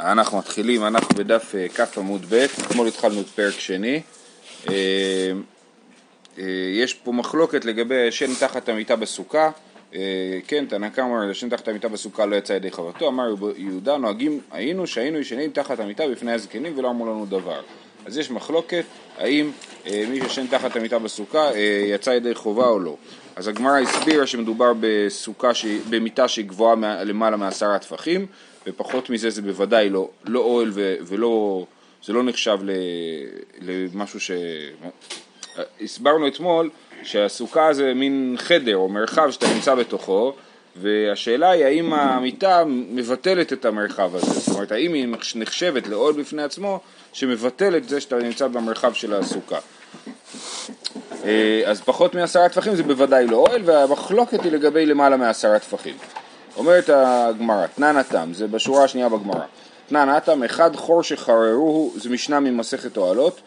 אנחנו 0.00 0.38
מתחילים, 0.38 0.84
אנחנו 0.84 1.16
בדף 1.16 1.54
אה, 1.54 1.68
כ 1.68 1.98
עמוד 1.98 2.26
ב', 2.28 2.46
אתמול 2.66 2.88
התחלנו 2.88 3.20
את 3.20 3.26
פרק 3.26 3.60
שני. 3.60 4.00
אה, 4.68 4.74
אה, 6.38 6.44
יש 6.72 6.94
פה 6.94 7.12
מחלוקת 7.12 7.64
לגבי 7.64 7.94
ישן 7.94 8.34
תחת 8.34 8.68
המיטה 8.68 8.96
בסוכה. 8.96 9.50
כן, 10.46 10.64
תנא 10.68 10.88
קמא 10.88 11.30
ישן 11.30 11.48
תחת 11.48 11.68
המיטה 11.68 11.88
בסוכה 11.88 12.26
לא 12.26 12.36
יצא 12.36 12.52
ידי 12.52 12.70
חברתו, 12.70 13.08
אמר 13.08 13.34
יהודה, 13.56 13.96
נוהגים 13.96 14.40
היינו 14.50 14.86
שהיינו 14.86 15.18
ישנים 15.18 15.50
תחת 15.50 15.80
המיטה 15.80 16.08
בפני 16.08 16.32
הזקנים 16.32 16.78
ולא 16.78 16.90
אמרו 16.90 17.06
לנו 17.06 17.26
דבר. 17.26 17.60
אז 18.06 18.18
יש 18.18 18.30
מחלוקת 18.30 18.84
האם 19.18 19.50
מי 19.86 20.20
שישן 20.20 20.46
תחת 20.46 20.76
המיטה 20.76 20.98
בסוכה 20.98 21.50
יצא 21.94 22.10
ידי 22.10 22.34
חובה 22.34 22.66
או 22.66 22.78
לא. 22.78 22.96
אז 23.36 23.48
הגמרא 23.48 23.78
הסבירה 23.78 24.26
שמדובר 24.26 24.72
בסוכה, 24.80 25.50
במיטה 25.90 26.28
שהיא 26.28 26.44
גבוהה 26.44 26.74
למעלה 27.04 27.36
מעשרה 27.36 27.78
טפחים 27.78 28.26
ופחות 28.66 29.10
מזה 29.10 29.30
זה 29.30 29.42
בוודאי 29.42 29.90
לא, 29.90 30.08
לא 30.24 30.40
אוהל 30.40 30.70
ו, 30.74 30.94
ולא, 31.06 31.64
זה 32.04 32.12
לא 32.12 32.22
נחשב 32.22 32.58
למשהו 33.60 34.20
ש... 34.20 34.30
הסברנו 35.80 36.28
אתמול 36.28 36.70
שהסוכה 37.02 37.72
זה 37.72 37.94
מין 37.94 38.36
חדר 38.38 38.76
או 38.76 38.88
מרחב 38.88 39.30
שאתה 39.30 39.46
נמצא 39.54 39.74
בתוכו 39.74 40.34
והשאלה 40.76 41.50
היא 41.50 41.64
האם 41.64 41.92
המיטה 41.92 42.64
מבטלת 42.66 43.52
את 43.52 43.64
המרחב 43.64 44.16
הזה, 44.16 44.40
זאת 44.40 44.54
אומרת 44.54 44.72
האם 44.72 44.92
היא 44.92 45.08
נחשבת 45.34 45.86
לאוהל 45.86 46.14
בפני 46.14 46.42
עצמו 46.42 46.80
שמבטל 47.12 47.76
את 47.76 47.88
זה 47.88 48.00
שאתה 48.00 48.16
נמצא 48.16 48.48
במרחב 48.48 48.92
של 48.92 49.14
הסוכה. 49.14 49.58
אה, 51.24 51.62
אז 51.66 51.80
פחות 51.80 52.14
מעשרה 52.14 52.48
טפחים 52.48 52.76
זה 52.76 52.82
בוודאי 52.82 53.26
לא 53.26 53.36
אוהל 53.36 53.62
והמחלוקת 53.64 54.42
היא 54.42 54.52
לגבי 54.52 54.86
למעלה 54.86 55.16
מעשרה 55.16 55.58
טפחים. 55.58 55.94
אומרת 56.58 56.90
הגמרא, 56.92 57.66
תנן 57.66 57.96
התם, 57.96 58.30
זה 58.32 58.46
בשורה 58.46 58.84
השנייה 58.84 59.08
בגמרא. 59.08 59.44
תנן 59.88 60.08
התם, 60.08 60.42
אחד 60.42 60.76
חור 60.76 61.02
שחררוהו, 61.02 61.92
זה 61.96 62.10
משנה 62.10 62.40
ממסכת 62.40 62.96
אוהלות, 62.96 63.40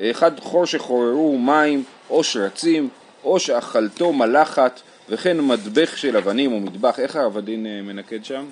אחד 0.00 0.40
חור 0.40 0.66
שחוררוהו 0.66 1.38
מים 1.38 1.84
או 2.10 2.24
שרצים, 2.24 2.88
או 3.24 3.40
שאכלתו 3.40 4.12
מלחת, 4.12 4.80
וכן 5.08 5.40
מדבך 5.40 5.98
של 5.98 6.16
אבנים 6.16 6.52
או 6.52 6.60
מטבח, 6.60 6.98
איך 6.98 7.16
העבדין 7.16 7.66
אה, 7.66 7.82
מנקד 7.82 8.24
שם? 8.24 8.44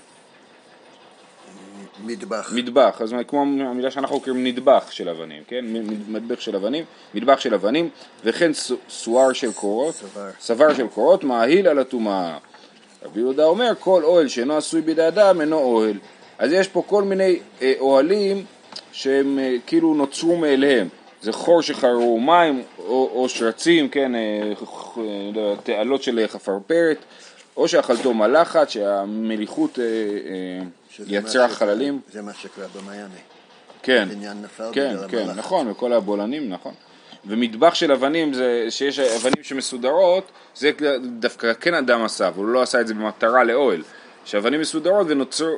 מטבח. 2.04 2.52
מטבח, 2.54 3.00
אז 3.00 3.14
כמו 3.28 3.42
המילה 3.42 3.90
שאנחנו 3.90 4.20
קוראים 4.20 4.44
נדבך 4.44 4.92
של 4.92 5.08
אבנים, 5.08 5.42
כן? 5.48 5.64
מטבח 6.08 6.40
של 6.40 6.56
אבנים, 6.56 6.84
מטבח 7.14 7.40
של 7.40 7.54
אבנים, 7.54 7.88
וכן 8.24 8.50
סואר 8.88 9.32
של 9.32 9.52
קורות, 9.52 10.04
סבר 10.40 10.74
של 10.74 10.86
קורות, 10.86 11.24
מאהיל 11.24 11.68
על 11.68 11.78
הטומאה. 11.78 12.38
רבי 13.04 13.20
יהודה 13.20 13.44
אומר 13.44 13.72
כל 13.78 14.04
אוהל 14.04 14.28
שאינו 14.28 14.56
עשוי 14.56 14.80
בידי 14.80 15.08
אדם 15.08 15.40
אינו 15.40 15.58
אוהל. 15.58 15.98
אז 16.38 16.52
יש 16.52 16.68
פה 16.68 16.82
כל 16.86 17.02
מיני 17.02 17.38
אה, 17.62 17.72
אוהלים 17.78 18.44
שהם 18.92 19.38
אה, 19.38 19.56
כאילו 19.66 19.94
נוצרו 19.94 20.36
מאליהם. 20.36 20.88
זה 21.22 21.32
חור 21.32 21.62
שחררו 21.62 22.20
מים 22.20 22.62
או, 22.78 23.10
או 23.14 23.28
שרצים, 23.28 23.88
כן, 23.88 24.14
אה, 24.14 24.52
לא 25.34 25.56
תעלות 25.62 26.02
של 26.02 26.26
חפרפרת, 26.26 26.98
או 27.56 27.68
שאכלתו 27.68 28.14
מלחת, 28.14 28.70
שהמליחות 28.70 29.78
יצרה 31.06 31.48
חללים. 31.48 32.00
זה 32.12 32.22
מה 32.22 32.34
שקרה 32.34 32.66
במעייני. 32.76 33.08
כן, 33.82 34.08
כן, 34.72 34.96
כן, 35.08 35.26
נכון, 35.36 35.70
וכל 35.70 35.92
הבולענים, 35.92 36.48
נכון. 36.48 36.72
ומטבח 37.28 37.74
של 37.74 37.92
אבנים 37.92 38.32
זה 38.32 38.66
שיש 38.70 38.98
אבנים 38.98 39.42
שמסודרות, 39.42 40.30
זה 40.54 40.70
דווקא 41.02 41.52
כן 41.60 41.74
אדם 41.74 42.04
עשה, 42.04 42.28
אבל 42.28 42.38
הוא 42.38 42.48
לא 42.48 42.62
עשה 42.62 42.80
את 42.80 42.86
זה 42.86 42.94
במטרה 42.94 43.44
לאוהל. 43.44 43.82
שאבנים 44.26 44.60
מסודרות 44.60 45.06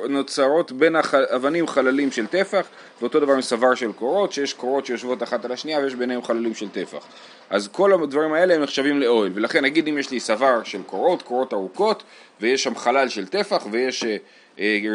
ונוצרות 0.03 0.71
בין 0.71 0.95
האבנים 0.95 1.67
חללים 1.67 2.11
של 2.11 2.27
טפח, 2.27 2.67
ואותו 3.01 3.19
דבר 3.19 3.33
עם 3.33 3.41
סבר 3.41 3.75
של 3.75 3.91
קורות, 3.91 4.33
שיש 4.33 4.53
קורות 4.53 4.85
שיושבות 4.85 5.23
אחת 5.23 5.45
על 5.45 5.51
השנייה 5.51 5.79
ויש 5.79 5.95
ביניהם 5.95 6.23
חללים 6.23 6.55
של 6.55 6.69
טפח. 6.69 7.05
אז 7.49 7.67
כל 7.67 7.93
הדברים 7.93 8.33
האלה 8.33 8.55
הם 8.55 8.61
נחשבים 8.61 8.99
לאוהל, 8.99 9.31
ולכן 9.35 9.63
נגיד 9.63 9.87
אם 9.87 9.97
יש 9.97 10.11
לי 10.11 10.19
סבר 10.19 10.63
של 10.63 10.81
קורות, 10.85 11.21
קורות 11.21 11.53
ארוכות, 11.53 12.03
ויש 12.41 12.63
שם 12.63 12.75
חלל 12.75 13.09
של 13.09 13.27
טפח, 13.27 13.67
ויש 13.71 14.03
אה, 14.03 14.17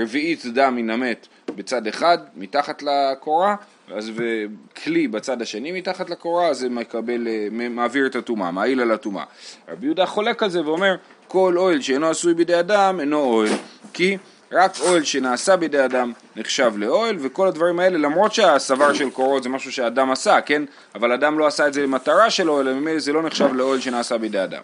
רביעית 0.03 0.47
דם 0.47 0.77
מן 0.77 0.91
המת 0.91 1.27
בצד 1.57 1.87
אחד, 1.87 2.19
מתחת 2.37 2.83
לקורה, 2.83 3.57
אז 3.95 4.11
וכלי 4.15 5.09
בצד 5.09 5.43
השני 5.43 5.73
מתחת 5.73 6.11
לקורה, 6.11 6.49
אז 6.49 6.59
זה 6.59 6.69
מקבל, 6.69 7.29
אה, 7.29 7.69
מעביר 7.69 8.07
את 8.07 8.17
הטומאה, 8.17 8.51
מעיל 8.51 8.81
על 8.81 8.91
הטומאה. 8.91 9.25
רבי 9.69 9.87
יהודה 9.87 10.07
חולק 10.07 10.43
על 10.43 10.51
זה 10.51 10.65
ואומר, 10.65 10.95
כל 11.29 11.55
אוהל 11.59 11.81
שאינו 11.81 12.11
עשוי 12.11 12.35
בידי 12.35 12.61
אדם 12.61 13.01
אינו 13.01 13.21
אוהל, 13.21 13.53
כי 13.93 14.17
רק 14.53 14.81
אוהל 14.81 15.05
שנעשה 15.05 15.57
בידי 15.57 15.85
אדם 15.85 16.13
נחשב 16.37 16.73
לאוהל, 16.77 17.17
וכל 17.21 17.49
הדברים 17.49 17.81
האלה, 17.81 17.99
למרות 17.99 18.35
שהסבר 18.35 18.93
של 18.93 19.11
קורות 19.11 19.43
זה 19.43 19.49
משהו 19.49 19.73
שאדם 19.73 20.11
עשה, 20.11 20.41
כן? 20.41 20.63
אבל 20.95 21.13
אדם 21.13 21.39
לא 21.39 21.47
עשה 21.47 21.67
את 21.67 21.75
זה 21.75 21.83
למטרה 21.83 22.31
של 22.31 22.51
אוהל, 22.51 22.99
זה 22.99 23.13
לא 23.13 23.23
נחשב 23.23 23.53
לאוהל 23.53 23.81
שנעשה 23.81 24.19
בידי 24.19 24.43
אדם. 24.45 24.63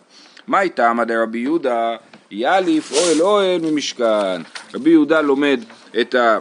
מה 0.50 0.60
איתה 0.60 0.90
עמד 0.90 1.10
רבי 1.10 1.38
יהודה? 1.38 1.96
יאליף 2.30 2.92
אוהל 2.92 3.20
אוהל 3.20 3.60
ממשכן. 3.60 4.42
רבי 4.74 4.90
יהודה 4.90 5.20
לומד 5.20 5.60
את 6.00 6.14
ה... 6.14 6.38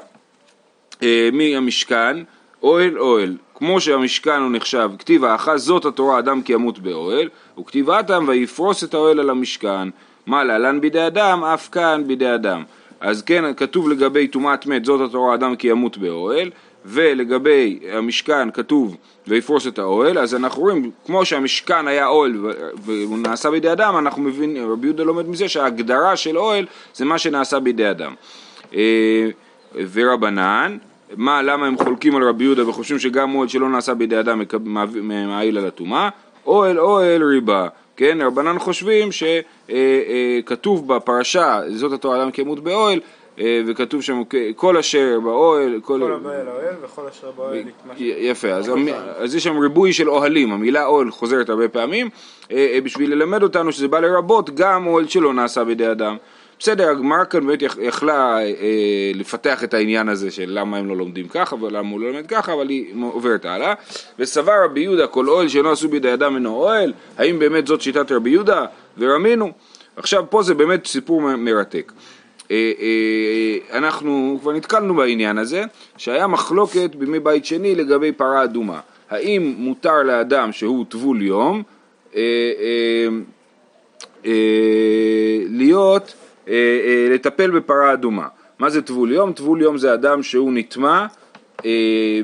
אה, 1.04 1.30
מהמשכן 1.34 2.18
אוהל 2.64 3.00
אוהל, 3.00 3.38
כמו 3.56 3.82
שהמשכן 3.82 4.42
הוא 4.42 4.52
נחשב, 4.52 4.90
כתיב 5.00 5.26
האחז 5.26 5.64
זאת 5.64 5.86
התורה 5.86 6.20
אדם 6.20 6.42
כי 6.42 6.54
ימות 6.54 6.80
באוהל, 6.80 7.30
וכתיב 7.60 7.90
אתם 7.90 8.26
ויפרוס 8.28 8.84
את 8.84 8.94
האוהל 8.94 9.20
על 9.20 9.30
המשכן, 9.30 9.90
מה 10.26 10.44
להלן 10.44 10.82
בידי 10.82 11.08
אדם, 11.08 11.44
אף 11.44 11.70
כאן 11.72 12.04
בידי 12.08 12.36
אדם. 12.36 12.64
אז 13.00 13.22
כן, 13.22 13.54
כתוב 13.58 13.90
לגבי 13.90 14.28
טומאת 14.28 14.66
מת 14.66 14.86
זאת 14.86 15.10
התורה 15.10 15.36
אדם 15.36 15.56
כי 15.56 15.68
ימות 15.68 15.98
באוהל, 15.98 16.50
ולגבי 16.86 17.80
המשכן 17.92 18.52
כתוב 18.52 18.98
ויפרוס 19.28 19.68
את 19.68 19.80
האוהל, 19.80 20.18
אז 20.18 20.36
אנחנו 20.36 20.62
רואים, 20.62 20.92
כמו 21.06 21.26
שהמשכן 21.26 21.88
היה 21.88 22.08
אוהל 22.08 22.34
והוא 22.86 23.18
נעשה 23.18 23.52
בידי 23.52 23.72
אדם, 23.72 23.98
אנחנו 23.98 24.22
מבינים, 24.22 24.72
רבי 24.72 24.88
יהודה 24.88 25.04
לומד 25.04 25.30
מזה 25.30 25.50
שההגדרה 25.50 26.16
של 26.16 26.38
אוהל 26.38 26.66
זה 26.94 27.06
מה 27.06 27.18
שנעשה 27.18 27.60
בידי 27.60 27.90
אדם. 27.92 28.14
אה, 28.76 29.30
ורבנן, 29.92 30.78
מה, 31.18 31.42
למה 31.42 31.68
הם 31.68 31.78
חולקים 31.78 32.16
על 32.16 32.24
רבי 32.24 32.44
יהודה 32.44 32.70
וחושבים 32.70 33.00
שגם 33.00 33.36
אוהל 33.36 33.48
שלא 33.48 33.70
נעשה 33.70 33.94
בידי 33.94 34.20
אדם 34.20 34.42
מעיל 35.02 35.58
על 35.58 35.66
הטומאה? 35.66 36.10
אוהל 36.46 36.80
אוהל 36.80 37.24
ריבה, 37.24 37.68
כן, 38.00 38.18
רבנן 38.22 38.60
חושבים 38.60 39.10
שכתוב 39.12 40.90
אה, 40.90 40.96
אה, 40.96 41.00
בפרשה, 41.00 41.62
זאת 41.68 41.92
התורה 41.92 42.22
אדם 42.22 42.32
כמות 42.32 42.60
באוהל, 42.60 43.00
וכתוב 43.68 44.02
שם 44.02 44.22
כל 44.56 44.78
אשר 44.78 45.20
באוהל, 45.24 45.80
כל 45.84 46.12
הבא 46.14 46.32
אל 46.32 46.48
האוהל 46.48 46.76
וכל 46.84 47.02
אשר 47.08 47.32
באוהל 47.32 47.58
יתמש. 47.58 47.98
יפה, 48.00 48.48
אז, 48.48 48.72
אז 49.18 49.36
יש 49.36 49.44
שם 49.44 49.60
ריבוי 49.60 49.94
של 49.94 50.10
אוהלים, 50.10 50.52
המילה 50.52 50.86
אוהל 50.86 51.12
חוזרת 51.12 51.50
הרבה 51.50 51.68
פעמים, 51.68 52.10
בשביל 52.84 53.12
ללמד 53.12 53.44
אותנו 53.44 53.72
שזה 53.72 53.88
בא 53.88 54.00
לרבות 54.00 54.50
גם 54.50 54.88
אוהל 54.88 55.08
שלא 55.08 55.34
נעשה 55.34 55.64
בידי 55.64 55.92
אדם. 55.92 56.18
בסדר, 56.60 56.90
הגמרא 56.90 57.24
כאן 57.24 57.48
באמת 57.48 57.62
יכלה 57.62 58.40
אה, 58.40 59.12
לפתח 59.14 59.64
את 59.64 59.74
העניין 59.74 60.10
הזה 60.10 60.32
של 60.32 60.46
למה 60.48 60.78
הם 60.78 60.88
לא 60.90 60.98
לומדים 60.98 61.28
ככה 61.28 61.56
ולמה 61.56 61.90
הוא 61.90 62.00
לא 62.00 62.12
לומד 62.12 62.28
ככה, 62.28 62.54
אבל 62.54 62.70
היא 62.70 62.94
עוברת 63.14 63.46
הלאה. 63.46 63.74
וסבר 64.20 64.64
רבי 64.66 64.80
יהודה 64.80 65.08
כל 65.08 65.30
אוהל 65.30 65.48
שאינו 65.48 65.72
עשו 65.72 65.90
בידי 65.90 66.14
אדם 66.14 66.36
אינו 66.36 66.56
אוהל, 66.56 66.94
האם 67.18 67.40
באמת 67.40 67.68
זאת 67.68 67.82
שיטת 67.82 68.12
רבי 68.12 68.30
יהודה? 68.30 68.66
ורמינו. 68.98 69.52
עכשיו 69.96 70.24
פה 70.30 70.44
זה 70.44 70.54
באמת 70.54 70.86
סיפור 70.86 71.22
מרתק. 71.22 71.92
אה, 72.52 72.72
אה, 72.80 73.78
אנחנו 73.78 74.38
כבר 74.42 74.52
נתקלנו 74.52 74.96
בעניין 74.96 75.38
הזה, 75.38 75.64
שהיה 75.98 76.28
מחלוקת 76.28 76.96
בימי 76.96 77.20
בית 77.20 77.46
שני 77.46 77.76
לגבי 77.76 78.12
פרה 78.12 78.44
אדומה. 78.44 78.80
האם 79.10 79.54
מותר 79.58 80.04
לאדם 80.04 80.52
שהוא 80.52 80.86
טבול 80.90 81.22
יום 81.22 81.64
אה, 82.16 82.22
להיות 85.50 86.14
לטפל 87.12 87.52
בפרה 87.52 87.94
אדומה. 87.94 88.28
מה 88.60 88.70
זה 88.70 88.82
טבול 88.82 89.12
יום? 89.12 89.34
טבול 89.34 89.62
יום 89.62 89.78
זה 89.78 89.94
אדם 89.94 90.24
שהוא 90.24 90.54
נטמע 90.54 91.06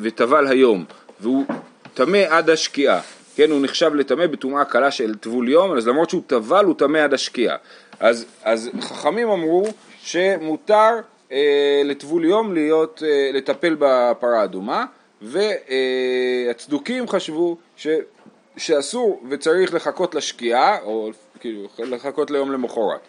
וטבל 0.01 0.47
היום, 0.47 0.85
והוא 1.19 1.45
טמא 1.94 2.23
עד 2.29 2.50
השקיעה. 2.50 3.01
כן, 3.35 3.51
הוא 3.51 3.61
נחשב 3.61 3.95
לטמא 3.95 4.27
בטומאה 4.27 4.65
קלה 4.65 4.91
של 4.91 5.15
טבול 5.15 5.50
יום, 5.50 5.77
אז 5.77 5.88
למרות 5.88 6.09
שהוא 6.09 6.21
טבל 6.27 6.65
הוא 6.65 6.75
טמא 6.77 6.97
עד 6.97 7.13
השקיעה. 7.13 7.55
אז, 8.00 8.25
אז 8.44 8.69
חכמים 8.81 9.29
אמרו 9.29 9.67
שמותר 10.05 10.91
אה, 11.31 11.81
לטבול 11.85 12.25
יום 12.25 12.53
להיות, 12.53 13.03
אה, 13.05 13.29
לטפל 13.33 13.75
בפרה 13.79 14.43
אדומה, 14.43 14.85
והצדוקים 15.21 17.07
חשבו 17.07 17.57
ש, 17.77 17.87
שאסור 18.57 19.23
וצריך 19.29 19.73
לחכות 19.73 20.15
לשקיעה, 20.15 20.77
או 20.81 21.09
כאילו 21.39 21.67
לחכות 21.79 22.31
ליום 22.31 22.51
למחרת. 22.51 22.99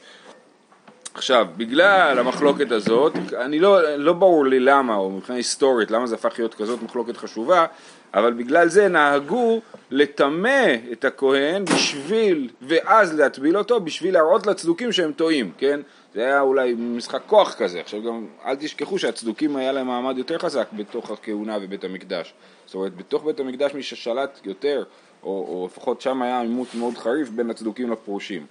עכשיו, 1.15 1.47
בגלל 1.57 2.19
המחלוקת 2.19 2.73
הזאת, 2.73 3.13
אני 3.37 3.59
לא, 3.59 3.97
לא 3.97 4.13
ברור 4.13 4.47
לי 4.47 4.61
למה, 4.61 4.97
או 4.97 5.11
מבחינה 5.11 5.37
היסטורית, 5.37 5.91
למה 5.91 6.07
זה 6.07 6.15
הפך 6.15 6.35
להיות 6.39 6.55
כזאת 6.55 6.83
מחלוקת 6.83 7.17
חשובה, 7.17 7.67
אבל 8.15 8.33
בגלל 8.33 8.69
זה 8.69 8.89
נהגו 8.89 9.61
לטמא 9.91 10.75
את 10.93 11.05
הכהן 11.05 11.65
בשביל, 11.65 12.49
ואז 12.63 13.15
להטביל 13.15 13.59
אותו, 13.59 13.81
בשביל 13.81 14.15
להראות 14.15 14.47
לצדוקים 14.47 14.93
שהם 14.93 15.13
טועים, 15.13 15.53
כן? 15.59 15.81
זה 16.17 16.25
היה 16.25 16.41
אולי 16.41 16.75
משחק 16.75 17.23
כוח 17.27 17.55
כזה. 17.55 17.81
עכשיו 17.81 18.03
גם 18.03 18.27
אל 18.45 18.57
תשכחו 18.57 18.99
שהצדוקים 18.99 19.57
היה 19.57 19.73
להם 19.73 19.87
מעמד 19.87 20.19
יותר 20.19 20.39
חזק 20.39 20.69
בתוך 20.73 21.11
הכהונה 21.11 21.59
ובית 21.63 21.85
המקדש. 21.85 22.35
זאת 22.67 22.75
אומרת, 22.75 22.97
בתוך 22.97 23.25
בית 23.25 23.41
המקדש 23.41 23.75
מי 23.75 23.83
ששלט 23.83 24.41
יותר, 24.45 24.85
או, 25.23 25.29
או 25.29 25.69
לפחות 25.73 26.01
שם 26.01 26.23
היה 26.23 26.41
עימות 26.41 26.75
מאוד 26.75 26.99
חריף 26.99 27.29
בין 27.29 27.51
הצדוקים 27.51 27.91
לפרושים. 27.91 28.47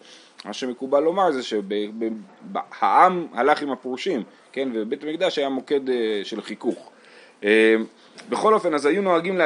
מה 0.46 0.54
שמקובל 0.54 1.00
לומר 1.00 1.32
זה 1.32 1.44
שהעם 1.44 3.28
הלך 3.34 3.62
עם 3.62 3.72
הפרושים, 3.72 4.24
כן, 4.52 4.70
ובית 4.74 5.04
המקדש 5.04 5.38
היה 5.38 5.50
מוקד 5.50 5.90
אה, 5.90 6.22
של 6.24 6.42
חיכוך. 6.42 6.90
אה, 7.44 7.76
בכל 8.30 8.54
אופן, 8.54 8.74
אז 8.74 8.86
היו 8.86 9.02
נוהגים 9.02 9.38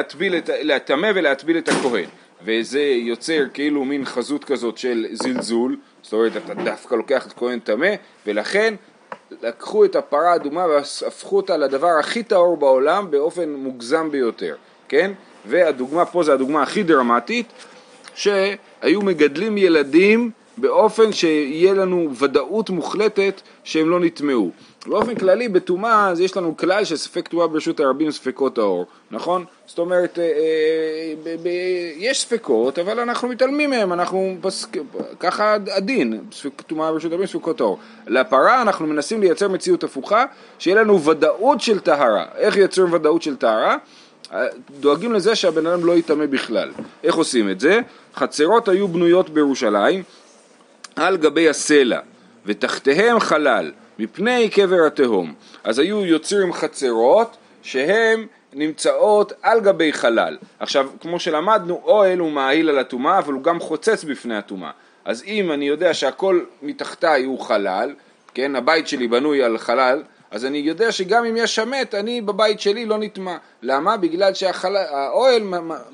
להטמא 0.62 1.10
ולהטביל 1.14 1.58
את 1.58 1.68
הכהן, 1.68 2.08
וזה 2.44 2.80
יוצר 2.80 3.44
כאילו 3.54 3.84
מין 3.84 4.04
חזות 4.04 4.44
כזאת 4.44 4.78
של 4.78 5.06
זלזול, 5.12 5.76
זאת 6.02 6.12
אומרת, 6.12 6.32
אתה 6.36 6.54
דווקא 6.54 6.94
לוקח 6.94 7.26
את 7.26 7.32
כהן 7.32 7.58
טמא, 7.58 7.94
ולכן 8.26 8.74
לקחו 9.42 9.84
את 9.84 9.96
הפרה 9.96 10.32
האדומה 10.32 10.66
והפכו 10.66 11.36
אותה 11.36 11.56
לדבר 11.56 11.98
הכי 12.00 12.22
טהור 12.22 12.56
בעולם 12.56 13.10
באופן 13.10 13.50
מוגזם 13.50 14.10
ביותר, 14.10 14.56
כן? 14.88 15.12
והדוגמה 15.46 16.06
פה 16.06 16.22
זה 16.22 16.32
הדוגמה 16.32 16.62
הכי 16.62 16.82
דרמטית, 16.82 17.46
שהיו 18.14 19.00
מגדלים 19.02 19.58
ילדים 19.58 20.30
באופן 20.60 21.12
שיהיה 21.12 21.74
לנו 21.74 22.10
ודאות 22.18 22.70
מוחלטת 22.70 23.40
שהם 23.64 23.90
לא 23.90 24.00
נטמעו. 24.00 24.50
באופן 24.86 25.14
כללי 25.14 25.48
בטומאה 25.48 26.12
יש 26.20 26.36
לנו 26.36 26.56
כלל 26.56 26.84
שספק 26.84 27.28
טומאה 27.28 27.46
ברשות 27.46 27.80
הרבים 27.80 28.10
ספקות 28.10 28.58
האור, 28.58 28.86
נכון? 29.10 29.44
זאת 29.66 29.78
אומרת, 29.78 30.18
אה, 30.18 30.24
אה, 30.24 31.92
יש 31.96 32.20
ספקות 32.20 32.78
אבל 32.78 33.00
אנחנו 33.00 33.28
מתעלמים 33.28 33.70
מהם, 33.70 33.92
אנחנו 33.92 34.36
פסק, 34.40 34.76
ככה 35.20 35.56
הדין, 35.76 36.20
טומאה 36.66 36.92
ברשות 36.92 37.12
הרבים 37.12 37.26
ספקות 37.26 37.60
האור. 37.60 37.78
לפרה 38.06 38.62
אנחנו 38.62 38.86
מנסים 38.86 39.20
לייצר 39.20 39.48
מציאות 39.48 39.84
הפוכה, 39.84 40.24
שיהיה 40.58 40.76
לנו 40.82 41.04
ודאות 41.04 41.60
של 41.60 41.80
טהרה. 41.80 42.24
איך 42.36 42.56
יוצרים 42.56 42.92
ודאות 42.92 43.22
של 43.22 43.36
טהרה? 43.36 43.76
דואגים 44.80 45.12
לזה 45.12 45.34
שהבן 45.34 45.66
אדם 45.66 45.84
לא 45.84 45.92
יטמא 45.92 46.26
בכלל. 46.26 46.70
איך 47.04 47.14
עושים 47.14 47.50
את 47.50 47.60
זה? 47.60 47.80
חצרות 48.14 48.68
היו 48.68 48.88
בנויות 48.88 49.30
בירושלים 49.30 50.02
על 50.96 51.16
גבי 51.16 51.48
הסלע, 51.48 52.00
ותחתיהם 52.46 53.20
חלל, 53.20 53.72
מפני 53.98 54.50
קבר 54.50 54.86
התהום. 54.86 55.34
אז 55.64 55.78
היו 55.78 56.06
יוצרים 56.06 56.52
חצרות 56.52 57.36
שהן 57.62 58.26
נמצאות 58.52 59.32
על 59.42 59.60
גבי 59.60 59.92
חלל. 59.92 60.38
עכשיו, 60.58 60.88
כמו 61.00 61.20
שלמדנו, 61.20 61.80
אוהל 61.84 62.18
הוא 62.18 62.30
מעיל 62.30 62.68
על 62.68 62.78
הטומאה, 62.78 63.18
אבל 63.18 63.32
הוא 63.32 63.42
גם 63.42 63.60
חוצץ 63.60 64.04
בפני 64.04 64.36
הטומאה. 64.36 64.70
אז 65.04 65.22
אם 65.26 65.52
אני 65.52 65.68
יודע 65.68 65.94
שהכל 65.94 66.40
מתחתיי 66.62 67.24
הוא 67.24 67.40
חלל, 67.40 67.94
כן, 68.34 68.56
הבית 68.56 68.88
שלי 68.88 69.08
בנוי 69.08 69.42
על 69.42 69.58
חלל, 69.58 70.02
אז 70.30 70.44
אני 70.44 70.58
יודע 70.58 70.92
שגם 70.92 71.24
אם 71.24 71.36
יש 71.36 71.54
שמת, 71.54 71.94
אני 71.94 72.20
בבית 72.20 72.60
שלי 72.60 72.86
לא 72.86 72.98
נטמע. 72.98 73.36
למה? 73.62 73.96
בגלל 73.96 74.34
שהאוהל 74.34 75.42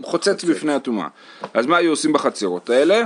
חוצץ 0.02 0.44
בפני 0.44 0.74
הטומאה. 0.74 1.08
אז 1.54 1.66
מה 1.66 1.76
היו 1.76 1.90
עושים 1.90 2.12
בחצרות 2.12 2.70
האלה? 2.70 3.02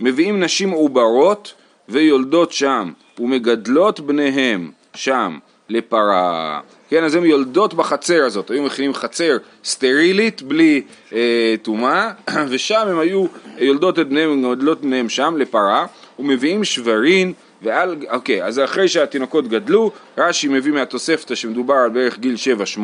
מביאים 0.00 0.40
נשים 0.40 0.70
עוברות 0.70 1.54
ויולדות 1.88 2.52
שם 2.52 2.92
ומגדלות 3.18 4.00
בניהם 4.00 4.70
שם 4.94 5.38
לפרה. 5.68 6.60
כן, 6.88 7.04
אז 7.04 7.14
הן 7.14 7.24
יולדות 7.24 7.74
בחצר 7.74 8.24
הזאת, 8.24 8.50
היו 8.50 8.62
מכינים 8.62 8.94
חצר 8.94 9.36
סטרילית 9.64 10.42
בלי 10.42 10.82
אה, 11.12 11.54
טומאה, 11.62 12.10
אה, 12.28 12.44
ושם 12.50 12.86
הם 12.88 12.98
היו 12.98 13.26
יולדות 13.58 13.98
את 13.98 14.08
בניהם, 14.08 14.50
מגדלות 14.50 14.80
בניהם 14.80 15.08
שם 15.08 15.34
לפרה, 15.38 15.86
ומביאים 16.18 16.64
שברין 16.64 17.32
ועל, 17.64 17.96
אוקיי, 18.10 18.44
אז 18.44 18.58
אחרי 18.58 18.88
שהתינוקות 18.88 19.48
גדלו, 19.48 19.90
רש"י 20.18 20.48
מביא 20.48 20.72
מהתוספתא 20.72 21.34
שמדובר 21.34 21.74
על 21.74 21.90
בערך 21.90 22.18
גיל 22.18 22.34
7-8, 22.78 22.80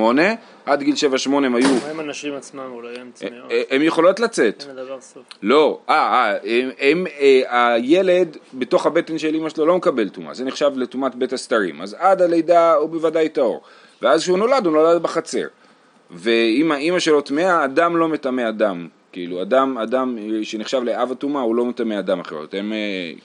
עד 0.67 0.83
גיל 0.83 0.95
7-8 1.27 1.29
הם 1.33 1.55
היו... 1.55 1.69
מה 1.69 1.91
עם 1.91 2.01
הנשים 2.01 2.35
עצמם 2.35 2.69
אולי 2.73 3.01
הם 3.01 3.11
צמאות? 3.15 3.53
הן 3.71 3.83
יכולות 3.83 4.21
לצאת. 4.21 4.65
אין 4.69 4.77
לדבר 4.77 5.01
סוף. 5.01 5.23
לא, 5.43 5.81
אה, 5.89 5.95
אה, 6.45 6.71
הם, 6.79 7.07
אה, 7.21 7.75
הילד 7.75 8.37
בתוך 8.55 8.87
הבטן 8.87 9.19
של 9.19 9.35
אמא 9.35 9.49
שלו 9.49 9.67
לא 9.67 9.77
מקבל 9.77 10.09
טומאה, 10.09 10.35
זה 10.35 10.45
נחשב 10.45 10.71
לטומאת 10.77 11.15
בית 11.15 11.33
הסתרים, 11.33 11.83
אז 11.83 11.97
עד 11.99 12.23
הלידה 12.23 12.75
הוא 12.75 12.91
בוודאי 12.91 13.29
טהור, 13.29 13.63
ואז 14.03 14.23
כשהוא 14.23 14.39
נולד, 14.39 14.67
הוא 14.67 14.73
נולד 14.73 15.03
בחצר. 15.03 15.47
ואם 16.11 16.73
האמא 16.73 16.99
שלו 16.99 17.21
טמאה, 17.21 17.65
אדם 17.65 17.97
לא 17.97 18.09
מטמא 18.09 18.49
אדם. 18.49 18.89
כאילו, 19.13 19.43
אדם, 19.43 19.79
אדם 19.79 20.19
שנחשב 20.43 20.83
לאב 20.85 21.13
הטומאה, 21.13 21.43
הוא 21.43 21.55
לא 21.55 21.65
מטמא 21.65 21.99
אדם 21.99 22.21
אחר. 22.21 22.37
הם 22.53 22.73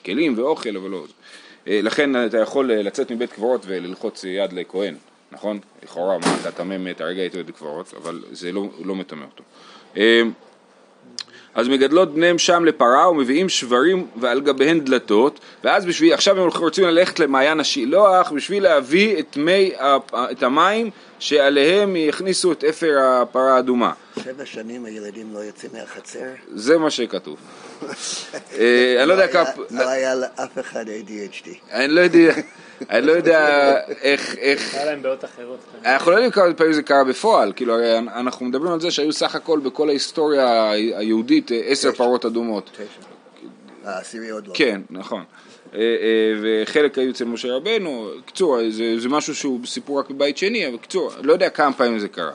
כלים 0.06 0.34
ואוכל, 0.38 0.78
אבל 0.78 0.90
לא... 0.90 1.04
אה, 1.68 1.80
לכן 1.84 2.26
אתה 2.26 2.38
יכול 2.38 2.72
אה, 2.72 2.82
לצאת 2.82 3.12
מבית 3.12 3.34
קברות 3.34 3.62
וללחוץ 3.66 4.24
יד 4.24 4.54
לכהן, 4.54 4.96
נכון? 5.32 5.60
לכאורה, 5.84 6.18
מה 6.18 6.38
אתה 6.42 6.52
תמם 6.52 6.88
את 6.88 7.02
הרגע 7.02 7.22
איתו 7.22 7.38
בית 7.46 7.58
קברות, 7.58 7.94
אבל 7.98 8.24
זה 8.32 8.52
לא, 8.52 8.66
לא 8.84 8.96
מטמא 8.96 9.24
אותו. 9.24 9.44
אה, 9.98 10.22
אז 11.56 11.68
מגדלות 11.68 12.14
בניהם 12.14 12.38
שם 12.38 12.66
לפרה 12.66 13.10
ומביאים 13.10 13.50
שברים 13.50 14.08
ועל 14.16 14.42
גביהן 14.42 14.80
דלתות 14.80 15.40
ואז 15.64 15.86
בשביל, 15.86 16.14
עכשיו 16.14 16.40
הם 16.42 16.50
רוצים 16.60 16.86
ללכת 16.86 17.20
למעיין 17.20 17.60
השילוח 17.60 18.32
בשביל 18.32 18.64
להביא 18.64 19.20
את, 19.20 19.38
מי, 19.38 19.72
את 20.14 20.44
המים 20.44 20.90
שעליהם 21.20 21.96
יכניסו 21.96 22.52
את 22.52 22.64
אפר 22.64 22.98
הפרה 23.00 23.56
האדומה. 23.56 23.94
שבע 24.24 24.46
שנים 24.46 24.86
הילדים 24.86 25.34
לא 25.34 25.40
יוצאים 25.40 25.72
מהחצר? 25.74 26.26
זה 26.54 26.78
מה 26.78 26.90
שכתוב. 26.90 27.38
אה, 28.54 28.96
אני 29.00 29.10
לא 29.10 29.14
יודע 29.14 29.28
כמה... 29.28 29.44
לא 29.72 29.90
היה 29.90 30.16
לאף 30.16 30.60
אחד 30.60 30.86
ADHD. 30.88 31.48
אני 31.72 31.88
לא 31.88 32.02
יודע... 32.02 32.34
אני 32.90 33.08
לא 33.08 33.12
יודע 33.12 33.74
איך... 34.02 34.36
היה 34.74 34.86
להם 34.86 35.02
בעיות 35.02 35.26
אחרות. 35.26 35.60
אנחנו 35.86 36.12
לא 36.12 36.16
יודעים 36.16 36.32
כמה 36.32 36.54
פעמים 36.54 36.74
זה 36.74 36.82
קרה 36.82 37.04
בפועל, 37.04 37.54
כאילו 37.56 37.74
הרי 37.74 37.98
אנחנו 37.98 38.46
מדברים 38.46 38.74
על 38.74 38.80
זה 38.80 38.92
שהיו 38.92 39.14
סך 39.14 39.36
הכל 39.36 39.60
בכל 39.60 39.90
ההיסטוריה 39.90 40.72
היהודית 40.72 41.52
אה, 41.52 41.62
עשר 41.66 41.92
פרות 41.92 42.26
אדומות. 42.26 42.78
העשירי 43.84 44.30
עוד 44.30 44.48
לא. 44.48 44.54
כן, 44.56 44.82
נכון. 44.90 45.24
אה, 45.76 45.82
וחלק 46.42 46.98
היו 46.98 47.12
אצל 47.12 47.26
משה 47.26 47.54
רבנו, 47.54 48.10
קצור, 48.26 48.58
זה 48.98 49.10
משהו 49.10 49.36
שהוא 49.36 49.60
סיפור 49.66 50.00
רק 50.00 50.10
בבית 50.10 50.38
שני, 50.38 50.68
אבל 50.68 50.78
קצור, 50.78 51.12
לא 51.22 51.34
יודע 51.34 51.50
כמה 51.50 51.74
פעמים 51.74 52.00
זה 52.00 52.08
קרה. 52.08 52.32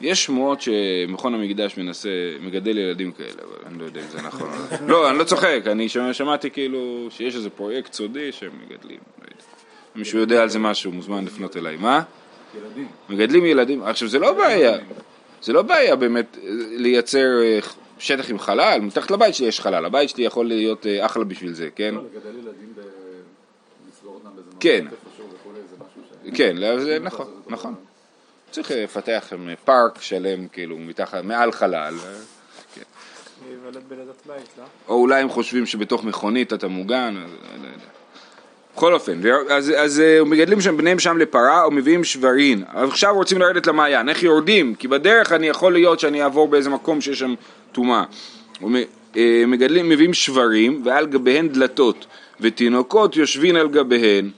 יש 0.00 0.24
שמועות 0.24 0.60
שמכון 0.60 1.34
המקדש 1.34 1.76
מנסה, 1.78 2.08
מגדל 2.40 2.78
ילדים 2.78 3.12
כאלה, 3.12 3.28
אבל 3.30 3.66
אני 3.66 3.78
לא 3.78 3.84
יודע 3.84 4.00
אם 4.00 4.06
זה 4.10 4.22
נכון. 4.22 4.48
לא, 4.90 5.10
אני 5.10 5.18
לא 5.18 5.24
צוחק, 5.24 5.60
אני 5.66 5.88
שמעתי 6.12 6.50
כאילו 6.50 7.08
שיש 7.10 7.36
איזה 7.36 7.50
פרויקט 7.50 7.92
סודי 7.92 8.32
שהם 8.32 8.50
מגדלים, 8.62 8.98
לא 9.18 9.24
יודע. 9.24 9.44
מישהו 9.96 10.18
יודע 10.18 10.42
על 10.42 10.48
זה 10.48 10.58
משהו, 10.58 10.92
מוזמן 10.92 11.24
לפנות 11.24 11.56
אליי. 11.56 11.76
מה? 11.76 12.02
ילדים. 12.56 12.88
מגדלים 13.08 13.46
ילדים. 13.46 13.82
עכשיו 13.82 14.08
זה 14.08 14.18
לא 14.18 14.32
בעיה, 14.32 14.78
זה 15.42 15.52
לא 15.52 15.62
בעיה 15.62 15.96
באמת 15.96 16.36
אה, 16.42 16.48
לייצר 16.76 17.42
אה, 17.42 17.58
שטח 17.98 18.30
עם 18.30 18.38
חלל, 18.38 18.78
מתחת 18.82 19.10
לבית 19.10 19.34
שלי 19.34 19.46
יש 19.46 19.60
חלל, 19.60 19.84
הבית 19.84 20.08
שלי 20.08 20.24
יכול 20.24 20.46
להיות 20.46 20.86
אה, 20.86 21.06
אחלה 21.06 21.24
בשביל 21.24 21.52
זה, 21.52 21.68
כן? 21.76 21.94
לא, 21.94 22.02
לגדל 22.02 22.38
ילדים 22.38 22.72
ולסגור 22.76 24.14
אותם 24.14 24.28
באיזה 24.36 24.50
כן. 24.60 24.84
כן, 26.34 26.56
נכון, 27.02 27.26
נכון. 27.46 27.74
צריך 28.50 28.70
לפתח 28.70 29.32
פארק 29.64 30.00
שלם, 30.00 30.48
כאילו, 30.48 30.78
מתחת, 30.78 31.24
מעל 31.24 31.52
חלל. 31.52 31.94
כן. 32.74 32.82
לא? 34.58 34.64
או 34.88 34.94
אולי 34.94 35.20
הם 35.20 35.28
חושבים 35.28 35.66
שבתוך 35.66 36.04
מכונית 36.04 36.52
אתה 36.52 36.68
מוגן, 36.68 37.14
אז 37.24 37.30
לא 37.30 37.56
יודע. 37.56 37.68
בכל 38.76 38.94
אופן, 38.94 39.20
אז, 39.50 39.72
אז 39.76 40.00
אה, 40.00 40.24
מגדלים 40.24 40.60
שם 40.60 40.76
בניהם 40.76 40.98
שם 40.98 41.18
לפרה, 41.18 41.64
או 41.64 41.70
מביאים 41.70 42.04
שברין. 42.04 42.64
עכשיו 42.74 43.14
רוצים 43.14 43.38
לרדת 43.38 43.66
למעיין, 43.66 44.08
איך 44.08 44.22
יורדים? 44.22 44.74
כי 44.74 44.88
בדרך 44.88 45.32
אני 45.32 45.48
יכול 45.48 45.72
להיות 45.72 46.00
שאני 46.00 46.22
אעבור 46.22 46.48
באיזה 46.48 46.70
מקום 46.70 47.00
שיש 47.00 47.18
שם 47.18 47.34
טומאה. 47.74 48.04
אה, 49.16 49.44
מגדלים, 49.46 49.88
מביאים 49.88 50.14
שברים, 50.14 50.82
ועל 50.84 51.06
גביהן 51.06 51.48
דלתות, 51.48 52.06
ותינוקות 52.40 53.16
יושבים 53.16 53.56
על 53.56 53.68
גביהן. 53.68 54.30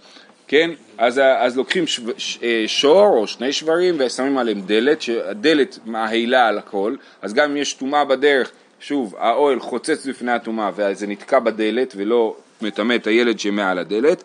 כן? 0.48 0.70
אז, 0.98 1.20
אז 1.38 1.56
לוקחים 1.56 1.86
ש, 1.86 2.00
ש, 2.18 2.38
אה, 2.42 2.64
שור 2.66 3.06
או 3.06 3.26
שני 3.26 3.52
שברים 3.52 3.94
ושמים 3.98 4.38
עליהם 4.38 4.60
דלת, 4.60 5.02
שהדלת 5.02 5.78
מעילה 5.86 6.48
על 6.48 6.58
הכל, 6.58 6.94
אז 7.22 7.34
גם 7.34 7.50
אם 7.50 7.56
יש 7.56 7.72
טומאה 7.72 8.04
בדרך, 8.04 8.50
שוב, 8.80 9.14
האוהל 9.18 9.60
חוצץ 9.60 10.06
בפני 10.06 10.32
הטומאה 10.32 10.70
וזה 10.76 11.06
נתקע 11.06 11.38
בדלת 11.38 11.94
ולא 11.96 12.36
מטמא 12.62 12.94
את 12.94 13.06
הילד 13.06 13.40
שמעל 13.40 13.78
הדלת, 13.78 14.24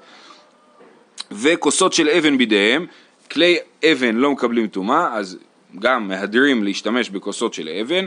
וכוסות 1.31 1.93
של 1.93 2.09
אבן 2.09 2.37
בידיהם, 2.37 2.85
כלי 3.31 3.57
אבן 3.91 4.15
לא 4.15 4.31
מקבלים 4.31 4.67
טומאה, 4.67 5.17
אז 5.17 5.37
גם 5.79 6.07
מהדרים 6.07 6.63
להשתמש 6.63 7.09
בכוסות 7.09 7.53
של 7.53 7.69
אבן, 7.81 8.05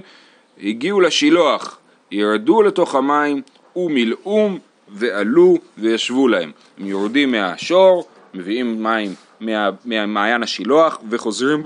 הגיעו 0.62 1.00
לשילוח, 1.00 1.78
ירדו 2.10 2.62
לתוך 2.62 2.94
המים 2.94 3.42
ומילאום 3.76 4.58
ועלו 4.88 5.58
וישבו 5.78 6.28
להם. 6.28 6.52
הם 6.78 6.86
יורדים 6.86 7.30
מהשור, 7.30 8.04
מביאים 8.34 8.82
מים 8.82 9.14
מה, 9.40 9.70
מהמעיין 9.84 10.42
השילוח 10.42 10.98
וחוזרים 11.10 11.62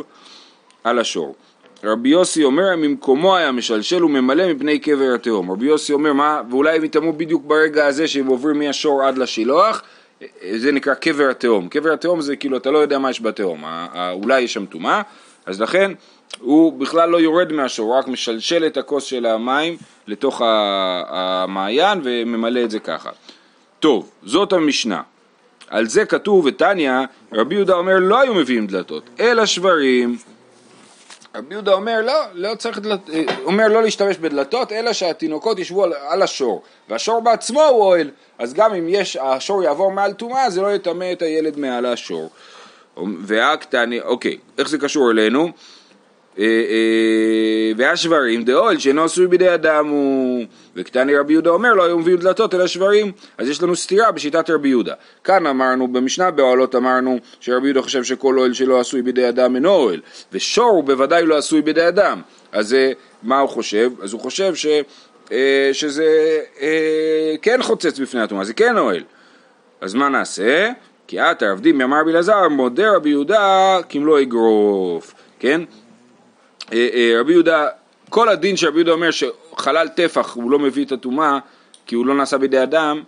על 0.85 0.99
השור. 0.99 1.35
רבי 1.85 2.09
יוסי 2.09 2.45
אומר, 2.45 2.77
ממקומו 2.77 3.37
היה 3.37 3.53
משלשל 3.53 4.05
וממלא 4.05 4.53
מפני 4.53 4.79
קבר 4.79 5.15
התהום. 5.15 5.51
רבי 5.51 5.67
יוסי 5.67 5.93
אומר, 5.93 6.13
מה, 6.13 6.43
ואולי 6.51 6.77
הם 6.77 6.85
יטמאו 6.85 7.13
בדיוק 7.13 7.43
ברגע 7.47 7.87
הזה 7.87 8.09
שהם 8.09 8.27
עוברים 8.27 8.59
מהשור 8.59 9.03
עד 9.03 9.19
לשילוח, 9.19 9.83
זה 10.57 10.73
נקרא 10.73 10.95
קבר 10.95 11.29
התהום. 11.31 11.69
קבר 11.69 11.93
התהום 11.93 12.21
זה 12.21 12.37
כאילו 12.37 12.57
אתה 12.57 12.71
לא 12.71 12.79
יודע 12.79 12.99
מה 12.99 13.11
יש 13.11 13.23
בתהום, 13.23 13.65
אולי 14.13 14.41
יש 14.41 14.53
שם 14.53 14.67
טומאה, 14.67 15.03
אז 15.47 15.61
לכן 15.61 15.93
הוא 16.41 16.81
בכלל 16.81 17.11
לא 17.11 17.21
יורד 17.21 17.53
מהשור, 17.53 17.87
הוא 17.87 17.99
רק 17.99 18.09
משלשל 18.09 18.67
את 18.67 18.77
הכוס 18.77 19.05
של 19.05 19.27
המים 19.27 19.77
לתוך 20.07 20.43
המעיין 20.45 22.01
וממלא 22.05 22.65
את 22.65 22.71
זה 22.71 22.79
ככה. 22.79 23.11
טוב, 23.81 24.11
זאת 24.23 24.53
המשנה. 24.53 25.03
על 25.71 25.87
זה 25.87 26.05
כתוב 26.05 26.45
ותניא, 26.45 26.93
רבי 27.33 27.55
יהודה 27.55 27.75
אומר 27.75 27.97
לא 27.99 28.21
היו 28.21 28.35
מביאים 28.35 28.67
דלתות, 28.67 29.03
אלא 29.21 29.47
שברים. 29.47 30.17
רבי 31.37 31.55
יהודה 31.55 31.73
אומר 31.73 32.01
לא, 32.01 32.15
לא 32.35 32.55
צריך 32.55 32.79
דלת... 32.79 33.11
אה, 33.11 33.25
אומר 33.45 33.69
לא 33.69 33.83
להשתמש 33.83 34.17
בדלתות, 34.17 34.73
אלא 34.73 34.93
שהתינוקות 34.93 35.59
ישבו 35.59 35.85
על, 35.85 35.93
על 36.09 36.23
השור, 36.23 36.63
והשור 36.89 37.21
בעצמו 37.21 37.63
הוא 37.63 37.83
אוהל, 37.83 38.11
אז 38.39 38.55
גם 38.55 38.75
אם 38.75 38.89
יש, 38.89 39.17
השור 39.17 39.63
יעבור 39.63 39.93
מעל 39.93 40.13
טומאה, 40.13 40.51
זה 40.51 40.63
לא 40.63 40.75
יטמא 40.75 41.13
את 41.13 41.23
הילד 41.23 41.59
מעל 41.59 41.87
השור. 41.87 42.31
והקטני, 43.21 44.01
אוקיי, 44.01 44.37
איך 44.59 44.69
זה 44.69 44.79
קשור 44.79 45.11
אלינו? 45.11 45.51
אה, 46.39 46.45
אה, 46.45 47.73
והשברים 47.77 48.45
דאוהל 48.45 48.79
שאינו 48.79 49.05
עשוי 49.05 49.27
בידי 49.27 49.55
אדם 49.55 49.89
הוא 49.89 50.45
וקטני 50.77 51.17
רבי 51.17 51.33
יהודה 51.33 51.51
אומר 51.51 51.75
לא 51.75 51.85
היו 51.85 51.99
מביאים 51.99 52.19
דלתות 52.19 52.55
אלא 52.55 52.67
שברים 52.67 53.13
אז 53.39 53.49
יש 53.49 53.63
לנו 53.63 53.77
סתירה 53.77 54.13
בשיטת 54.13 54.51
רבי 54.51 54.69
יהודה 54.69 54.95
כאן 55.25 55.47
אמרנו 55.47 55.89
במשנה 55.89 56.31
באוהלות 56.31 56.75
אמרנו 56.75 57.19
שרבי 57.41 57.67
יהודה 57.67 57.83
חושב 57.83 58.05
שכל 58.05 58.39
אוהל 58.39 58.53
שלא 58.53 58.81
עשוי 58.81 59.03
בידי 59.03 59.29
אדם 59.29 59.55
אינו 59.55 59.71
אוהל 59.71 60.01
ושור 60.33 60.71
הוא 60.71 60.85
בוודאי 60.85 61.27
לא 61.27 61.37
עשוי 61.37 61.63
בידי 61.63 61.89
אדם 61.89 62.21
אז 62.53 62.77
מה 63.23 63.39
הוא 63.39 63.49
חושב? 63.49 63.93
אז 64.03 64.13
הוא 64.13 64.21
חושב 64.21 64.55
ש, 64.55 64.67
אה, 65.33 65.71
שזה 65.73 66.39
כן 67.43 67.63
חוצץ 67.63 67.99
בפני 67.99 68.21
הטומאה 68.21 68.45
זה 68.45 68.53
כן 68.53 68.79
אוהל 68.79 69.03
אז 69.81 69.95
מה 69.95 70.09
נעשה? 70.09 70.71
כי 71.07 71.21
את 71.21 71.43
עבדים 71.43 71.79
מאמר 71.79 72.05
בלעזר 72.05 72.49
מודה 72.49 72.93
רבי 72.93 73.11
יהודה 73.11 73.79
כמלוא 73.89 74.21
אגרוף 74.21 75.15
כן? 75.39 75.61
אה, 76.73 76.89
אה, 76.95 77.21
רבי 77.21 77.33
יהודה, 77.33 77.67
כל 78.09 78.29
הדין 78.29 78.57
שרבי 78.57 78.77
יהודה 78.77 78.93
אומר 78.93 79.11
שחלל 79.11 79.89
טפח 79.89 80.35
הוא 80.35 80.51
לא 80.51 80.59
מביא 80.59 80.85
את 80.85 80.93
הטומאה 80.93 81.39
כי 81.87 81.95
הוא 81.95 82.07
לא 82.07 82.15
נעשה 82.15 82.39
בידי 82.39 82.63
אדם, 82.63 83.03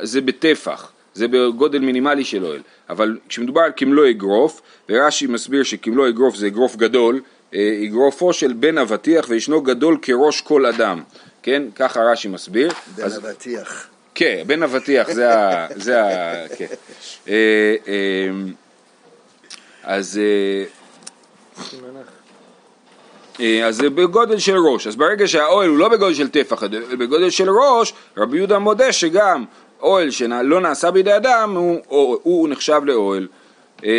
זה 0.00 0.20
בטפח, 0.20 0.92
זה 1.14 1.28
בגודל 1.28 1.78
מינימלי 1.78 2.24
של 2.24 2.44
אוהל. 2.44 2.60
אבל 2.90 3.18
כשמדובר 3.28 3.60
על 3.60 3.72
כמלוא 3.76 4.10
אגרוף, 4.10 4.62
ורש"י 4.88 5.26
מסביר 5.26 5.62
שכמלוא 5.62 6.08
אגרוף 6.08 6.36
זה 6.36 6.46
אגרוף 6.46 6.76
גדול, 6.76 7.20
אה, 7.54 7.80
אגרופו 7.84 8.32
של 8.32 8.52
בן 8.52 8.78
אבטיח 8.78 9.26
וישנו 9.28 9.62
גדול 9.62 9.98
כראש 10.02 10.40
כל 10.40 10.66
אדם, 10.66 11.02
כן? 11.42 11.62
ככה 11.74 12.00
רש"י 12.00 12.28
מסביר. 12.28 12.70
בן 12.96 13.04
אז... 13.04 13.18
אבטיח. 13.18 13.88
כן, 14.14 14.42
בן 14.46 14.62
אבטיח, 14.62 15.12
זה 15.12 15.34
ה... 15.34 15.66
זה 15.84 16.02
ה... 16.04 16.48
כן. 16.48 16.66
אז... 19.82 20.20
אה, 23.40 23.66
אז 23.66 23.76
זה 23.76 23.90
בגודל 23.90 24.38
של 24.38 24.56
ראש, 24.56 24.86
אז 24.86 24.96
ברגע 24.96 25.28
שהאוהל 25.28 25.68
הוא 25.68 25.78
לא 25.78 25.88
בגודל 25.88 26.14
של 26.14 26.28
טפח, 26.28 26.62
אלא 26.62 26.96
בגודל 26.98 27.30
של 27.30 27.50
ראש, 27.50 27.92
רבי 28.16 28.36
יהודה 28.36 28.58
מודה 28.58 28.92
שגם 28.92 29.44
אוהל 29.82 30.10
שלא 30.10 30.60
נעשה 30.60 30.90
בידי 30.90 31.16
אדם 31.16 31.56
הוא, 31.56 31.78
הוא, 31.88 32.18
הוא 32.22 32.48
נחשב 32.48 32.80
לאוהל. 32.84 33.28
אה, 33.84 33.90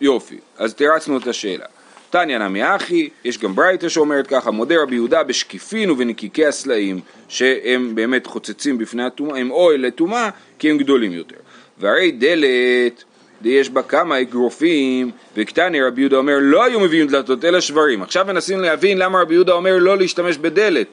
יופי, 0.00 0.38
אז 0.58 0.74
תירצנו 0.74 1.18
את 1.18 1.26
השאלה. 1.26 1.64
תניא 2.10 2.38
נמי 2.38 2.76
אחי, 2.76 3.08
יש 3.24 3.38
גם 3.38 3.54
ברייתא 3.54 3.88
שאומרת 3.88 4.26
ככה, 4.26 4.50
מודה 4.50 4.82
רבי 4.82 4.94
יהודה 4.94 5.22
בשקיפין 5.22 5.90
ובנקיקי 5.90 6.46
הסלעים, 6.46 7.00
שהם 7.28 7.94
באמת 7.94 8.26
חוצצים 8.26 8.78
בפני 8.78 9.04
הטומאה, 9.04 9.38
הם 9.38 9.50
אוהל 9.50 9.80
לטומאה, 9.80 10.30
כי 10.58 10.70
הם 10.70 10.78
גדולים 10.78 11.12
יותר. 11.12 11.36
והרי 11.78 12.10
דלת 12.10 13.04
יש 13.48 13.70
בה 13.70 13.82
כמה 13.82 14.20
אגרופים, 14.20 15.10
וקטני 15.36 15.82
רבי 15.82 16.00
יהודה 16.00 16.16
אומר 16.16 16.36
לא 16.40 16.64
היו 16.64 16.80
מביאים 16.80 17.06
דלתות 17.06 17.44
אלא 17.44 17.60
שברים. 17.60 18.02
עכשיו 18.02 18.24
מנסים 18.26 18.60
להבין 18.60 18.98
למה 18.98 19.20
רבי 19.20 19.34
יהודה 19.34 19.52
אומר 19.52 19.76
לא 19.78 19.98
להשתמש 19.98 20.36
בדלת. 20.38 20.86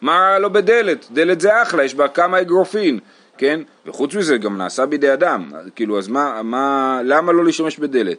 מה 0.00 0.12
רע 0.12 0.38
לו 0.38 0.52
בדלת? 0.52 1.06
דלת 1.10 1.40
זה 1.40 1.62
אחלה, 1.62 1.84
יש 1.84 1.94
בה 1.94 2.08
כמה 2.08 2.40
אגרופים, 2.40 2.98
כן? 3.38 3.60
וחוץ 3.86 4.14
מזה 4.14 4.38
גם 4.38 4.58
נעשה 4.58 4.86
בידי 4.86 5.12
אדם, 5.12 5.52
כאילו 5.76 5.98
אז 5.98 6.08
מה, 6.08 6.42
מה, 6.42 7.00
למה 7.04 7.32
לא 7.32 7.44
להשתמש 7.44 7.78
בדלת? 7.78 8.18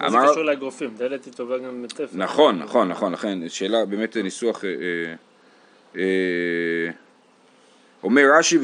אמר... 0.00 0.26
זה 0.26 0.32
קשור 0.32 0.44
לאגרופים, 0.44 0.90
דלת 0.96 1.24
היא 1.24 1.32
טובה 1.32 1.58
גם 1.58 1.82
בטפל. 1.82 2.04
נכון, 2.12 2.58
נכון, 2.58 2.88
נכון, 2.88 3.12
לכן, 3.12 3.48
שאלה 3.48 3.84
באמת 3.84 4.16
ניסוח... 4.16 4.64
אה, 4.64 4.70
אה, 4.70 5.14
אה, 5.96 6.90
אומר 8.02 8.22
רש"י 8.38 8.58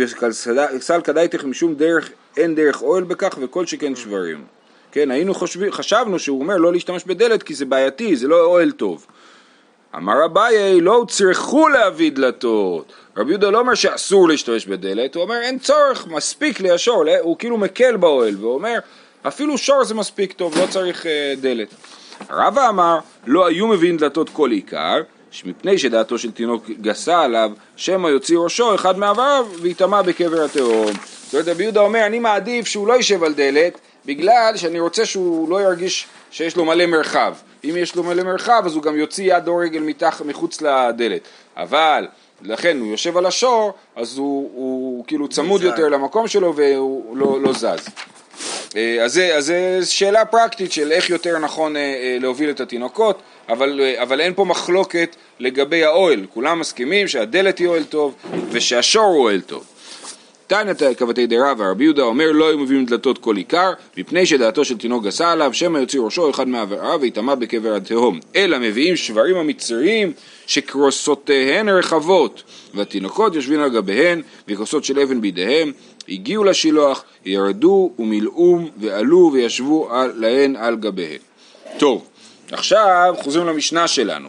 וסל 0.77 1.01
כדאיתך 1.01 1.45
משום 1.45 1.75
דרך, 1.75 2.11
אין 2.37 2.55
דרך 2.55 2.83
אוהל 2.83 3.05
בכך 3.05 3.39
וכל 3.43 3.67
שכן 3.67 3.97
שברים. 3.97 4.45
כן, 4.95 5.11
היינו 5.11 5.35
חושבים, 5.35 5.73
חשבנו 5.73 6.19
שהוא 6.19 6.41
אומר 6.41 6.57
לא 6.57 6.73
להשתמש 6.73 7.05
בדלת 7.05 7.43
כי 7.43 7.55
זה 7.55 7.65
בעייתי, 7.65 8.17
זה 8.17 8.29
לא 8.29 8.45
אוהל 8.45 8.71
טוב. 8.71 9.07
אמר 9.97 10.25
אביי, 10.25 10.81
לא 10.81 10.95
הוצרכו 10.95 11.69
להביא 11.69 12.13
דלתות. 12.13 12.93
רבי 13.17 13.31
יהודה 13.31 13.51
לא 13.51 13.59
אומר 13.59 13.75
שאסור 13.75 14.29
להשתמש 14.29 14.67
בדלת, 14.67 15.15
הוא 15.15 15.23
אומר 15.23 15.41
אין 15.43 15.59
צורך, 15.59 16.07
מספיק 16.07 16.61
לי 16.61 16.71
השור, 16.71 17.05
הוא 17.21 17.39
כאילו 17.39 17.59
מקל 17.59 17.97
באוהל, 17.97 18.37
והוא 18.41 18.55
אומר 18.55 18.79
אפילו 19.23 19.59
שור 19.59 19.85
זה 19.85 19.95
מספיק 19.95 20.33
טוב, 20.33 20.59
לא 20.59 20.67
צריך 20.71 21.03
uh, 21.03 21.41
דלת. 21.41 21.75
רבא 22.31 22.69
אמר, 22.69 22.99
לא 23.27 23.47
היו 23.47 23.67
מביאים 23.67 23.97
דלתות 23.97 24.31
כל 24.31 24.51
עיקר, 24.51 25.01
מפני 25.45 25.79
שדעתו 25.79 26.19
של 26.19 26.31
תינוק 26.31 26.71
גסה 26.81 27.21
עליו, 27.21 27.51
שמא 27.77 28.09
יוציא 28.09 28.39
ראשו 28.39 28.75
אחד 28.75 28.99
מעבריו 28.99 29.47
ויטמע 29.61 30.03
בקבר 30.03 30.45
התהום. 30.45 30.93
זאת 31.25 31.35
אומרת, 31.35 31.49
רבי 31.49 31.63
יהודה 31.63 31.81
אומר, 31.81 32.07
אני 32.07 32.19
מעדיף 32.19 32.67
שהוא 32.67 32.89
לא 32.89 32.93
יישב 32.95 33.25
על 33.25 33.35
דלת, 33.35 33.81
בגלל 34.07 34.53
שאני 34.57 34.81
רוצה 34.81 35.07
שהוא 35.07 35.49
לא 35.49 35.63
ירגיש 35.63 36.07
שיש 36.31 36.57
לו 36.57 36.65
מלא 36.65 36.87
מרחב. 36.87 37.35
אם 37.65 37.75
יש 37.77 37.97
לו 37.97 38.03
מלא 38.03 38.23
מרחב 38.23 38.63
אז 38.67 38.75
הוא 38.75 38.83
גם 38.83 38.99
יוציא 38.99 39.37
יד 39.37 39.49
או 39.49 39.57
רגל 39.57 39.81
מתח, 39.81 40.23
מחוץ 40.25 40.63
לדלת. 40.63 41.21
אבל 41.57 42.07
לכן 42.43 42.81
הוא 42.81 42.87
יושב 42.89 43.17
על 43.17 43.27
השור, 43.27 43.73
אז 43.97 44.17
הוא, 44.17 44.51
הוא 44.55 45.05
כאילו 45.07 45.29
צמוד 45.29 45.63
יותר 45.63 45.89
למקום 45.89 46.29
שלו 46.29 46.57
והוא 46.57 47.17
לא, 47.17 47.41
לא 47.43 47.53
זז. 47.53 47.89
אה, 48.77 49.05
אז 49.05 49.21
זו 49.39 49.55
שאלה 49.93 50.25
פרקטית 50.25 50.73
של 50.73 50.93
איך 50.93 51.11
יותר 51.11 51.39
נכון 51.39 51.77
אה, 51.77 51.81
אה, 51.81 52.17
להוביל 52.21 52.51
את 52.51 52.61
התינוקות, 52.61 53.23
אבל, 53.49 53.81
אבל 54.03 54.21
אין 54.21 54.35
פה 54.35 54.45
מחלוקת 54.45 55.17
לגבי 55.39 55.85
האוהל, 55.85 56.27
כולם 56.35 56.61
מסכימים 56.61 57.09
שהדלת 57.09 57.59
היא 57.59 57.67
אוהל 57.67 57.85
טוב 57.85 58.15
ושהשור 58.51 59.05
הוא 59.05 59.23
אוהל 59.23 59.41
טוב. 59.41 59.65
תניא 60.47 60.95
כבתי 60.97 61.27
דרבא, 61.27 61.71
רבי 61.71 61.85
יהודה 61.85 62.03
אומר 62.03 62.33
לא 62.33 62.49
היו 62.49 62.59
מביאים 62.59 62.87
דלתות 62.87 63.19
כל 63.19 63.37
עיקר, 63.37 63.73
מפני 63.97 64.27
שדעתו 64.27 64.65
של 64.65 64.79
תינוק 64.79 65.05
גסה 65.05 65.33
עליו, 65.33 65.55
שמא 65.55 65.79
יוציא 65.79 66.01
ראשו 66.01 66.31
אחד 66.31 66.49
מעבריו 66.49 66.99
ויטמע 67.01 67.35
בקבר 67.35 67.75
התהום. 67.75 68.21
אלא 68.37 68.59
מביאים 68.59 68.97
שברים 68.97 69.37
המצריים 69.37 70.13
שכרוסותיהן 70.47 71.69
רחבות, 71.69 72.43
והתינוקות 72.75 73.35
יושבים 73.35 73.61
על 73.61 73.71
גביהן, 73.71 74.23
וכוסות 74.49 74.85
של 74.85 75.01
אבן 75.01 75.21
בידיהם, 75.21 75.73
הגיעו 76.09 76.45
לשילוח, 76.45 77.05
ירדו 77.25 77.93
ומילאום 77.99 78.69
ועלו 78.77 79.31
וישבו 79.33 79.91
להן 80.15 80.57
על 80.57 80.77
גביהן. 80.77 81.19
טוב, 81.79 82.05
עכשיו 82.53 83.15
חוזרים 83.23 83.47
למשנה 83.47 83.89
שלנו. 83.89 84.29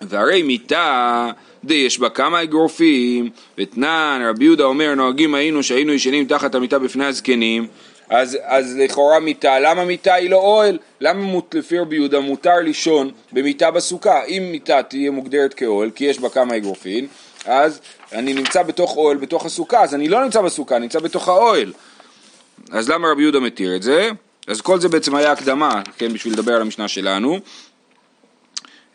והרי 0.00 0.42
מיתה 0.42 1.30
די 1.64 1.74
יש 1.74 1.98
בה 1.98 2.08
כמה 2.08 2.42
אגרופים, 2.42 3.30
ותנן, 3.58 4.22
רבי 4.28 4.44
יהודה 4.44 4.64
אומר, 4.64 4.94
נוהגים 4.94 5.34
היינו 5.34 5.62
שהיינו 5.62 5.92
ישנים 5.92 6.24
תחת 6.24 6.54
המיטה 6.54 6.78
בפני 6.78 7.04
הזקנים, 7.04 7.66
אז, 8.12 8.38
אז 8.44 8.76
לכאורה 8.76 9.20
מיטה, 9.20 9.60
למה 9.60 9.84
מיטה 9.84 10.14
היא 10.14 10.30
לא 10.30 10.36
אוהל? 10.36 10.78
למה 11.00 11.20
מות, 11.20 11.54
לפי 11.58 11.78
רבי 11.78 11.96
יהודה 11.96 12.20
מותר 12.20 12.56
לישון 12.56 13.10
במיטה 13.32 13.70
בסוכה? 13.70 14.24
אם 14.24 14.48
מיטה 14.52 14.82
תהיה 14.82 15.10
מוגדרת 15.10 15.54
כאוהל, 15.54 15.90
כי 15.90 16.04
יש 16.04 16.18
בה 16.18 16.28
כמה 16.28 16.56
אגרופים, 16.56 17.06
אז 17.44 17.80
אני 18.12 18.34
נמצא 18.34 18.62
בתוך 18.62 18.96
אוהל, 18.96 19.16
בתוך 19.16 19.46
הסוכה, 19.46 19.82
אז 19.82 19.94
אני 19.94 20.08
לא 20.08 20.24
נמצא 20.24 20.40
בסוכה, 20.40 20.76
אני 20.76 20.82
נמצא 20.82 21.00
בתוך 21.00 21.28
האוהל. 21.28 21.72
אז 22.70 22.90
למה 22.90 23.08
רבי 23.10 23.22
יהודה 23.22 23.40
מתיר 23.40 23.76
את 23.76 23.82
זה? 23.82 24.10
אז 24.46 24.60
כל 24.60 24.80
זה 24.80 24.88
בעצם 24.88 25.14
היה 25.14 25.32
הקדמה, 25.32 25.82
כן, 25.98 26.12
בשביל 26.12 26.32
לדבר 26.32 26.54
על 26.54 26.60
המשנה 26.60 26.88
שלנו. 26.88 27.40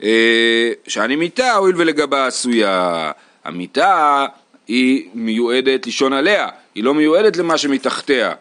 אה, 0.03 0.71
שאני 0.87 1.15
מיטה 1.15 1.53
הואיל 1.53 1.75
ולגבה 1.77 2.27
עשויה. 2.27 3.11
המיטה 3.43 4.25
היא 4.67 5.09
מיועדת 5.13 5.85
לישון 5.85 6.13
עליה, 6.13 6.47
היא 6.75 6.83
לא 6.83 6.93
מיועדת 6.93 7.37
למה 7.37 7.57
שמתחתיה. 7.57 8.33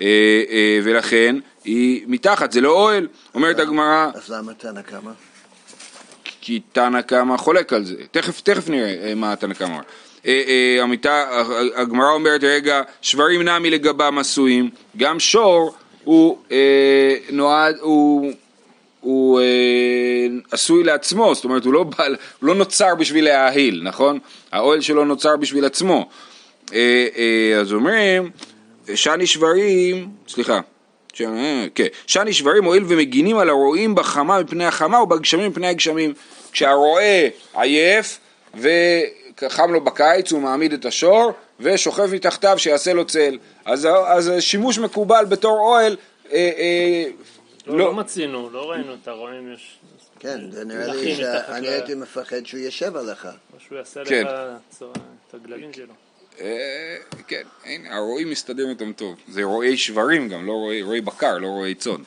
אה, 0.00 0.06
אה, 0.50 0.80
ולכן 0.84 1.36
היא 1.64 2.04
מתחת, 2.06 2.52
זה 2.52 2.60
לא 2.60 2.70
אוהל. 2.70 3.08
אומרת 3.34 3.58
הגמרא... 3.58 4.10
אז 4.14 4.30
למה 4.30 4.54
תנא 4.54 4.82
קמא? 4.82 5.10
כי 6.40 6.60
תנא 6.72 7.00
קמא 7.00 7.36
חולק 7.36 7.72
על 7.72 7.84
זה. 7.84 7.94
תכף, 8.10 8.40
תכף 8.40 8.68
נראה 8.68 9.14
מה 9.14 9.36
תנא 9.36 9.54
קמא 9.54 9.68
אמר. 9.68 9.80
המיטה, 10.82 11.42
הגמרא 11.74 12.12
אומרת, 12.12 12.44
רגע, 12.44 12.82
שברים 13.02 13.42
נמי 13.42 13.70
לגבם 13.70 14.18
עשויים, 14.18 14.70
גם 14.96 15.20
שור 15.20 15.74
הוא 16.04 16.38
נועד, 17.30 17.76
הוא 17.80 18.32
הוא 19.06 19.40
אה, 19.40 20.26
עשוי 20.50 20.84
לעצמו, 20.84 21.34
זאת 21.34 21.44
אומרת 21.44 21.64
הוא 21.64 21.72
לא, 21.72 21.82
בא, 21.82 22.04
הוא 22.06 22.14
לא 22.42 22.54
נוצר 22.54 22.94
בשביל 22.94 23.24
להאהיל, 23.24 23.80
נכון? 23.84 24.18
האוהל 24.52 24.80
שלו 24.80 25.04
נוצר 25.04 25.36
בשביל 25.36 25.64
עצמו. 25.64 26.08
אה, 26.74 27.06
אה, 27.16 27.60
אז 27.60 27.72
אומרים, 27.72 28.30
שני 28.94 29.26
שברים, 29.26 30.08
סליחה, 30.28 30.60
ש... 31.12 31.22
כן, 31.74 31.86
שני 32.06 32.32
שברים 32.32 32.64
הואיל 32.64 32.84
ומגינים 32.88 33.38
על 33.38 33.48
הרועים 33.48 33.94
בחמה 33.94 34.42
מפני 34.42 34.64
החמה 34.64 35.02
ובגשמים 35.02 35.50
מפני 35.50 35.66
הגשמים. 35.66 36.12
כשהרועה 36.52 37.28
עייף 37.54 38.18
וחם 38.54 39.72
לו 39.72 39.84
בקיץ 39.84 40.32
הוא 40.32 40.40
מעמיד 40.40 40.72
את 40.72 40.84
השור 40.84 41.32
ושוכב 41.60 42.14
מתחתיו 42.14 42.58
שיעשה 42.58 42.92
לו 42.92 43.04
צל. 43.04 43.38
אז, 43.64 43.88
אז 44.06 44.32
שימוש 44.40 44.78
מקובל 44.78 45.24
בתור 45.28 45.58
אוהל 45.58 45.96
אה, 46.32 46.50
אה, 46.58 47.04
לא, 47.66 47.78
לא, 47.78 47.84
לא 47.84 47.94
מצינו, 47.94 48.50
לא 48.50 48.70
ראינו 48.70 48.94
את 48.94 49.08
הרועים 49.08 49.52
יש... 49.52 49.78
כן, 50.18 50.50
זה 50.50 50.64
נראה 50.64 50.94
לי 50.94 51.16
שאני 51.16 51.68
הייתי 51.68 51.94
מפחד 51.94 52.46
שהוא 52.46 52.60
יושב 52.60 52.96
עליך. 52.96 53.28
או 53.54 53.60
שהוא 53.60 53.78
יעשה 53.78 54.04
כן. 54.04 54.24
לך 54.26 54.84
את 55.28 55.34
הגללים 55.34 55.72
שלו. 55.72 55.94
אה, 56.40 56.96
כן, 57.28 57.42
הנה, 57.64 57.96
הרועים 57.96 58.30
מסתדרים 58.30 58.68
איתם 58.68 58.92
טוב. 58.92 59.16
זה 59.28 59.44
רועי 59.44 59.76
שברים 59.76 60.28
גם, 60.28 60.46
לא 60.46 60.52
רועי, 60.52 60.82
רועי 60.82 61.00
בקר, 61.00 61.38
לא 61.38 61.46
רועי 61.46 61.74
צאן. 61.74 62.02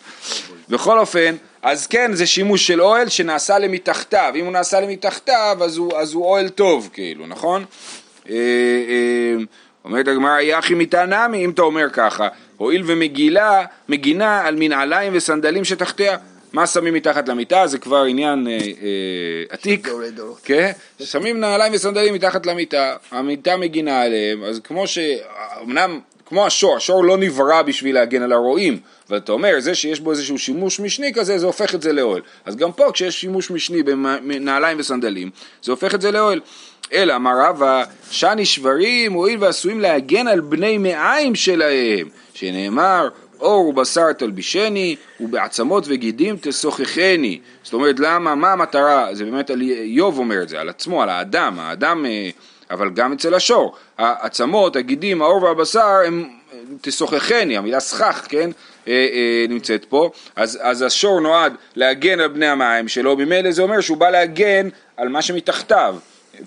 בכל 0.70 1.00
אופן, 1.00 1.36
אז 1.62 1.88
כן, 1.88 2.13
זה 2.13 2.25
שימוש 2.25 2.68
של 2.68 2.82
אוהל 2.82 3.10
שנעשה 3.10 3.60
למתחתיו. 3.60 4.34
אם 4.36 4.46
הוא 4.46 4.54
נעשה 4.54 4.80
למתחתיו, 4.80 5.58
אז 5.62 5.78
הוא, 5.78 5.98
אז 5.98 6.13
הוא 6.13 6.25
אוהל 6.25 6.50
טוב, 6.50 6.89
כאילו, 6.94 7.28
נכון? 7.28 7.66
אה, 8.30 8.36
אה, 8.36 9.44
אומרת 9.86 10.08
הגמרא, 10.08 10.39
יחי 10.39 10.74
מתענמי, 10.74 11.46
אם 11.46 11.50
אתה 11.50 11.62
אומר 11.62 11.89
ככה, 11.89 12.28
הואיל 12.60 12.84
ומגילה, 12.86 13.66
מגינה 13.89 14.48
על 14.48 14.56
מנעליים 14.56 15.13
וסנדלים 15.16 15.66
שתחתיה. 15.66 16.18
מה 16.54 16.68
שמים 16.68 16.94
מתחת 16.94 17.28
למיטה 17.28 17.68
זה 17.68 17.78
כבר 17.78 18.04
עניין 18.04 18.48
אה, 18.48 18.54
אה, 18.54 18.60
עתיק, 19.50 19.88
כן? 20.44 20.72
שמים 21.04 21.39
נעליים 21.39 21.74
וסנדלים 21.74 22.13
מתחת 22.13 22.46
למיטה, 22.46 22.96
המיטה 23.12 23.58
מגינה 23.58 24.01
עליהם, 24.01 24.44
אז 24.44 24.60
כמו 24.63 24.88
ש... 24.88 25.00
אמנם 25.62 26.00
כמו 26.25 26.46
השור, 26.46 26.78
השור 26.78 27.04
לא 27.04 27.18
נברא 27.18 27.62
בשביל 27.62 27.96
להגן 27.96 28.22
על 28.22 28.34
הרועים, 28.34 28.80
ואתה 29.10 29.32
אומר, 29.32 29.60
זה 29.60 29.75
שיש 29.75 30.00
בו 30.00 30.12
איזשהו 30.12 30.38
שימוש 30.38 30.80
משני 30.80 31.13
כזה, 31.13 31.38
זה 31.38 31.46
הופך 31.46 31.75
את 31.75 31.82
זה 31.82 31.94
לאוהל. 31.94 32.22
אז 32.46 32.56
גם 32.56 32.72
פה 32.72 32.92
כשיש 32.94 33.22
שימוש 33.22 33.51
משני 33.51 33.84
בנעליים 33.84 34.80
וסנדלים, 34.80 35.30
זה 35.63 35.72
הופך 35.72 35.96
את 35.96 36.01
זה 36.01 36.12
לאוהל. 36.12 36.42
אלא 36.93 37.15
אמר 37.15 37.31
רבא, 37.41 37.84
שני 38.12 38.46
שברים 38.46 39.13
הואיל 39.13 39.43
ועשויים 39.43 39.79
להגן 39.79 40.27
על 40.27 40.39
בני 40.39 40.77
מעיים 40.77 41.36
שלהם, 41.36 42.08
שנאמר 42.34 43.10
אור 43.39 43.67
ובשר 43.67 44.13
תלבישני, 44.13 44.96
ובעצמות 45.19 45.84
וגידים 45.88 46.38
תשוחחני. 46.41 47.39
זאת 47.63 47.74
אומרת, 47.74 48.00
למה, 48.00 48.36
מה 48.36 48.53
המטרה? 48.53 49.08
זה 49.12 49.25
באמת 49.25 49.50
על 49.50 49.62
איוב 49.62 50.17
אומר 50.17 50.41
את 50.43 50.50
זה, 50.50 50.60
על 50.60 50.69
עצמו, 50.69 51.03
על 51.03 51.10
האדם, 51.10 51.60
האדם, 51.60 52.05
אה, 52.05 52.29
אבל 52.72 52.89
גם 52.89 53.13
אצל 53.13 53.34
השור. 53.34 53.75
העצמות, 53.98 54.75
הגידים, 54.75 55.22
האור 55.22 55.43
והבשר 55.43 56.01
הם 56.05 56.29
תשוחחני, 56.81 57.58
המילה 57.58 57.79
סכך, 57.79 58.25
כן, 58.29 58.50
אה, 58.88 58.93
אה, 58.93 59.46
נמצאת 59.50 59.86
פה. 59.86 60.10
אז, 60.36 60.60
אז 60.62 60.81
השור 60.81 61.19
נועד 61.19 61.53
להגן 61.75 62.19
על 62.19 62.27
בני 62.27 62.48
המים 62.48 62.88
שלו, 62.88 63.17
ממילא 63.17 63.51
זה 63.51 63.62
אומר 63.62 63.81
שהוא 63.81 63.98
בא 63.98 64.10
להגן 64.10 64.69
על 64.98 65.10
מה 65.10 65.22
שמתחתיו, 65.22 65.96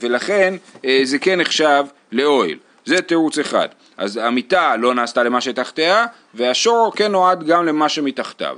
ולכן 0.01 0.55
זה 1.03 1.19
כן 1.19 1.41
נחשב 1.41 1.85
לאוהל. 2.13 2.57
זה 2.85 3.03
תירוץ 3.03 3.39
אחד. 3.39 3.69
אז 3.97 4.17
המיטה 4.17 4.77
לא 4.77 4.95
נעשתה 4.95 5.23
למה 5.23 5.41
שתחתיה, 5.41 6.07
והשור 6.35 6.93
כן 6.97 7.13
נועד 7.13 7.47
גם 7.47 7.67
למה 7.67 7.89
שמתחתיו. 7.89 8.57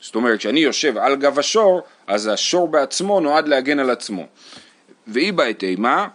זאת 0.00 0.14
אומרת, 0.14 0.38
כשאני 0.38 0.60
יושב 0.60 0.98
על 0.98 1.16
גב 1.16 1.38
השור, 1.38 1.80
אז 2.06 2.26
השור 2.26 2.68
בעצמו 2.68 3.20
נועד 3.20 3.48
להגן 3.48 3.78
על 3.78 3.90
עצמו. 3.90 4.26
ואי 5.08 5.32
בעת 5.32 5.62
אימה, 5.62 6.06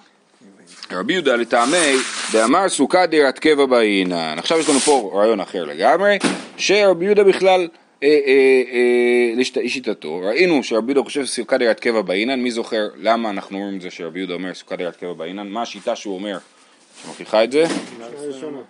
רבי 0.91 1.13
יהודה 1.13 1.36
לטעמי, 1.36 1.95
דאמר 2.33 2.69
סוכה 2.69 3.05
דירת 3.05 3.39
קבע 3.39 3.65
באינן. 3.65 4.36
עכשיו 4.39 4.59
יש 4.59 4.69
לנו 4.69 4.79
פה 4.79 5.12
רעיון 5.13 5.39
אחר 5.39 5.65
לגמרי, 5.65 6.19
שרבי 6.57 7.05
יהודה 7.05 7.24
בכלל 7.24 7.50
אה, 7.50 7.57
אה, 7.59 7.62
אה, 7.62 7.87
לשיטתו, 9.36 10.20
ראינו 10.20 10.63
שרבי 10.63 10.92
יהודה 10.92 11.04
חושב 11.04 11.25
שסוכה 11.25 11.58
דירת 11.58 11.80
קבע 11.80 12.01
באינן, 12.01 12.39
מי 12.39 12.51
זוכר 12.51 12.88
למה 12.98 13.30
אנחנו 13.30 13.58
אומרים 13.58 13.78
את 13.78 13.82
זה 13.82 13.91
שרבי 13.91 14.19
יהודה 14.19 14.34
אומר 14.34 14.54
סוכה 14.54 14.76
דירת 14.76 14.95
קבע 14.95 15.13
באינן, 15.13 15.48
מה 15.48 15.62
השיטה 15.62 15.95
שהוא 15.95 16.15
אומר 16.15 16.38
שמוכיחה 17.04 17.43
את 17.43 17.52
זה? 17.52 17.65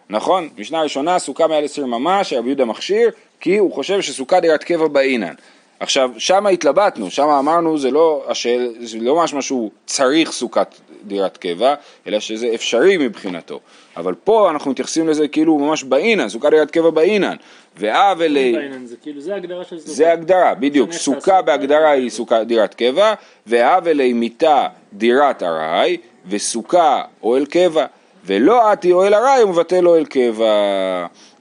נכון, 0.10 0.49
משנה 0.58 0.82
ראשונה, 0.82 1.19
סוכה 1.19 1.47
מעל 1.47 1.65
עשרים 1.65 1.89
ממש, 1.89 2.34
רבי 2.34 2.47
יהודה 2.47 2.65
מכשיר, 2.65 3.10
כי 3.39 3.58
הוא 3.58 3.71
חושב 3.71 4.01
שסוכה 4.01 4.39
דירת 4.39 4.63
קבע 4.63 4.88
באינן. 4.88 5.34
עכשיו, 5.79 6.11
שם 6.17 6.47
התלבטנו, 6.47 7.11
שם 7.11 7.27
אמרנו 7.27 7.77
זה 7.77 7.91
לא, 7.91 8.25
השאל, 8.27 8.73
זה 8.79 8.97
לא 9.01 9.23
משהו 9.23 9.41
שהוא 9.41 9.71
צריך 9.85 10.31
סוכת 10.31 10.75
דירת 11.03 11.37
קבע, 11.37 11.73
אלא 12.07 12.19
שזה 12.19 12.51
אפשרי 12.55 12.97
מבחינתו. 12.97 13.59
אבל 13.97 14.13
פה 14.23 14.49
אנחנו 14.49 14.71
מתייחסים 14.71 15.07
לזה 15.07 15.27
כאילו 15.27 15.57
ממש 15.57 15.83
באינן, 15.83 16.29
סוכת 16.29 16.49
דירת 16.49 16.71
קבע 16.71 16.89
באינן. 16.89 17.35
ואב 17.77 18.21
אלי... 18.21 18.55
זה 18.85 18.95
כאילו, 19.01 19.21
זה 19.21 19.35
הגדרה 19.35 19.63
של 19.63 19.79
סוכה. 19.79 19.91
זה 19.93 20.11
הגדרה, 20.11 20.53
בדיוק. 20.53 20.91
סוכה 20.91 21.41
בהגדרה 21.41 21.91
היא 21.91 22.09
סוכה 22.09 22.43
דירת 22.43 22.73
קבע, 22.73 23.13
ואב 23.47 23.87
אלי 23.87 24.13
מיתה 24.13 24.67
דירת 24.93 25.43
ארעי, 25.43 25.97
וסוכה 26.29 27.01
אוהל 27.23 27.45
קבע. 27.45 27.85
ולא 28.25 28.71
עתי 28.71 28.91
אוהל 28.91 29.13
ארעי 29.13 29.41
הוא 29.41 29.51
מבטל 29.51 29.87
אוהל 29.87 30.05
קבע, 30.05 30.45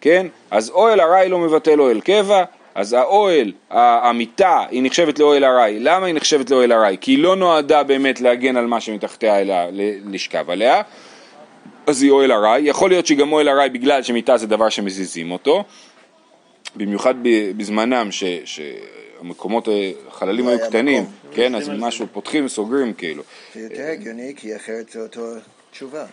כן? 0.01 0.27
אז 0.51 0.71
אוהל 0.71 1.01
ארעי 1.01 1.29
לא 1.29 1.39
מבטל 1.39 1.81
אוהל 1.81 2.01
קבע, 2.01 2.45
אז 2.77 2.93
האוהל, 2.93 3.53
המיטה, 3.71 4.65
היא 4.71 4.83
נחשבת 4.83 5.19
לאוהל 5.19 5.45
ארעי. 5.45 5.79
למה 5.81 6.07
היא 6.07 6.15
נחשבת 6.15 6.51
לאוהל 6.51 6.73
ארעי? 6.73 6.97
כי 7.01 7.11
היא 7.11 7.19
לא 7.19 7.37
נועדה 7.37 7.83
באמת 7.83 8.21
להגן 8.21 8.57
על 8.57 8.67
מה 8.67 8.81
שמתחתיה 8.81 9.41
אלא 9.41 9.55
לשכב 10.11 10.51
עליה. 10.51 10.83
אז 11.87 12.03
היא 12.03 12.11
אוהל 12.11 12.33
ארעי, 12.33 12.63
יכול 12.63 12.91
להיות 12.91 13.07
שהיא 13.07 13.19
גם 13.19 13.33
אוהל 13.33 13.49
ארעי 13.49 13.71
בגלל 13.71 14.03
שמיטה 14.03 14.37
זה 14.37 14.47
דבר 14.47 14.69
שמזיזים 14.69 15.31
אותו, 15.31 15.65
במיוחד 16.77 17.15
בזמנם 17.57 18.13
ש, 18.13 18.25
שהמקומות, 18.45 19.69
החללים 20.09 20.49
היו 20.49 20.59
קטנים, 20.69 21.05
כן, 21.33 21.55
אז 21.55 21.69
משהו 21.69 22.07
פותחים 22.13 22.45
וסוגרים 22.45 22.93
כאילו. 22.93 23.23
זה 23.55 23.61
יותר 23.61 23.87
הגיוני 23.93 24.33
כי 24.37 24.57
אחרת 24.57 24.91
זה 24.91 25.01
אותו 25.01 25.23
תשובה. 25.71 26.05